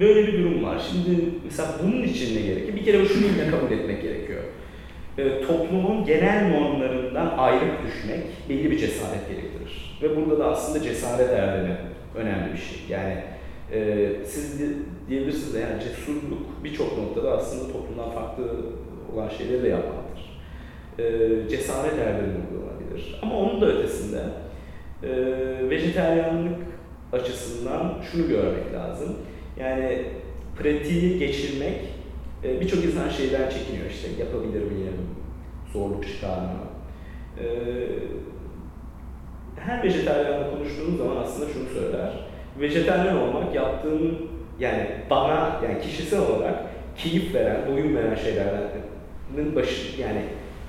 böyle 0.00 0.26
bir 0.26 0.38
durum 0.38 0.64
var. 0.64 0.82
Şimdi 0.90 1.24
mesela 1.44 1.68
bunun 1.82 2.02
için 2.02 2.36
ne 2.36 2.40
gerekiyor? 2.40 2.76
Bir 2.76 2.84
kere 2.84 3.06
şunu 3.06 3.24
yine 3.26 3.50
kabul 3.50 3.72
etmek 3.72 4.02
gerekiyor. 4.02 4.19
E, 5.18 5.42
toplumun 5.42 6.04
genel 6.04 6.50
normlarından 6.50 7.34
ayrıp 7.38 7.86
düşmek 7.86 8.20
belli 8.48 8.70
bir 8.70 8.78
cesaret 8.78 9.28
gerektirir. 9.28 9.98
Ve 10.02 10.16
burada 10.16 10.38
da 10.38 10.46
aslında 10.46 10.82
cesaret 10.82 11.30
erdemi 11.30 11.76
önemli 12.14 12.52
bir 12.52 12.58
şey. 12.58 12.78
Yani 12.88 13.16
e, 13.72 14.08
siz 14.24 14.60
diyebilirsiniz 15.08 15.54
yani 15.54 15.82
cesurluk 15.82 16.64
birçok 16.64 16.98
noktada 16.98 17.32
aslında 17.32 17.72
toplumdan 17.72 18.10
farklı 18.10 18.44
olan 19.14 19.28
şeyleri 19.28 19.62
de 19.62 19.68
yapmaktır. 19.68 20.40
E, 20.98 21.04
cesaret 21.48 21.98
erdemi 21.98 22.34
olabilir. 22.62 23.18
Ama 23.22 23.38
onun 23.38 23.60
da 23.60 23.66
ötesinde 23.66 24.20
e, 25.02 25.10
vejeteryanlık 25.70 26.58
açısından 27.12 27.94
şunu 28.12 28.28
görmek 28.28 28.72
lazım. 28.74 29.16
Yani 29.58 30.02
pratiği 30.58 31.18
geçirmek 31.18 31.78
e, 32.44 32.60
birçok 32.60 32.84
insan 32.84 33.08
şeyden 33.08 33.50
çekiniyor 33.50 33.90
işte 33.90 34.08
yapabilir 34.18 34.62
miyim, 34.62 34.96
zorluk 35.72 36.08
çıkar 36.08 36.38
mı? 36.38 36.66
E, 37.40 37.44
her 39.60 39.84
vejetaryenle 39.84 40.50
konuştuğumuz 40.50 40.98
zaman 40.98 41.16
aslında 41.16 41.52
şunu 41.52 41.68
söyler. 41.68 42.12
Vejetaryen 42.60 43.16
olmak 43.16 43.54
yaptığım 43.54 44.18
yani 44.58 44.86
bana 45.10 45.60
yani 45.64 45.80
kişisel 45.80 46.20
olarak 46.20 46.54
keyif 46.96 47.34
veren, 47.34 47.56
doyum 47.68 47.96
veren 47.96 48.14
şeylerden 48.14 48.60
başı 49.56 50.00
yani 50.00 50.22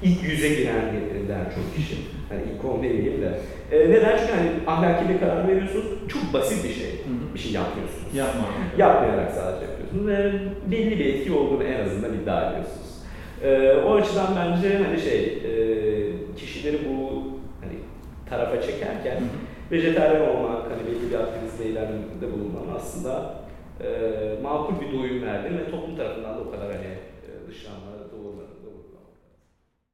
ilk 0.03 0.23
yüze 0.23 0.49
girenlerden 0.49 1.45
çok 1.55 1.75
kişi. 1.75 1.95
Hani 2.29 2.41
ilk 2.53 2.65
on 2.65 2.83
demeyeyim 2.83 3.21
de. 3.21 3.39
E, 3.71 3.89
neden? 3.89 4.17
Çünkü 4.17 4.33
hani 4.33 4.49
ahlaki 4.67 5.09
bir 5.09 5.19
karar 5.19 5.47
veriyorsunuz. 5.47 5.85
Çok 6.07 6.33
basit 6.33 6.63
bir 6.63 6.73
şey. 6.73 6.91
Hı. 6.91 7.33
Bir 7.33 7.39
şey 7.39 7.51
yapmıyorsunuz. 7.51 8.15
Yapma. 8.15 8.43
Yapmayarak 8.77 9.31
sadece 9.31 9.65
yapıyorsunuz 9.91 10.07
ve 10.07 10.71
belli 10.71 10.99
bir 10.99 11.05
etki 11.05 11.33
olduğunu 11.33 11.63
en 11.63 11.85
azından 11.85 12.13
iddia 12.13 12.51
ediyorsunuz. 12.51 13.01
Ee, 13.43 13.73
o 13.85 13.93
açıdan 13.93 14.27
bence 14.35 14.77
hani 14.77 14.99
şey 14.99 15.23
e, 15.23 16.35
kişileri 16.35 16.77
bu 16.89 17.23
hani 17.61 17.73
tarafa 18.29 18.61
çekerken 18.61 19.17
vejetaryen 19.71 20.29
olmak, 20.29 20.63
hani 20.63 20.87
belli 20.87 21.11
bir 21.11 21.19
aktivizmde 21.19 21.65
ilerlemede 21.65 22.31
bulunman 22.33 22.75
aslında 22.75 23.35
e, 23.81 23.87
makul 24.43 24.73
bir 24.81 24.97
doyum 24.97 25.25
verdin 25.25 25.57
ve 25.57 25.71
toplum 25.71 25.95
tarafından 25.95 26.37
da 26.37 26.41
o 26.41 26.51
kadar 26.51 26.65
hani 26.65 26.85
e, 26.85 27.49
dışlanma 27.49 27.85
doğurmadı. 27.85 28.00
Doğru. 28.00 28.00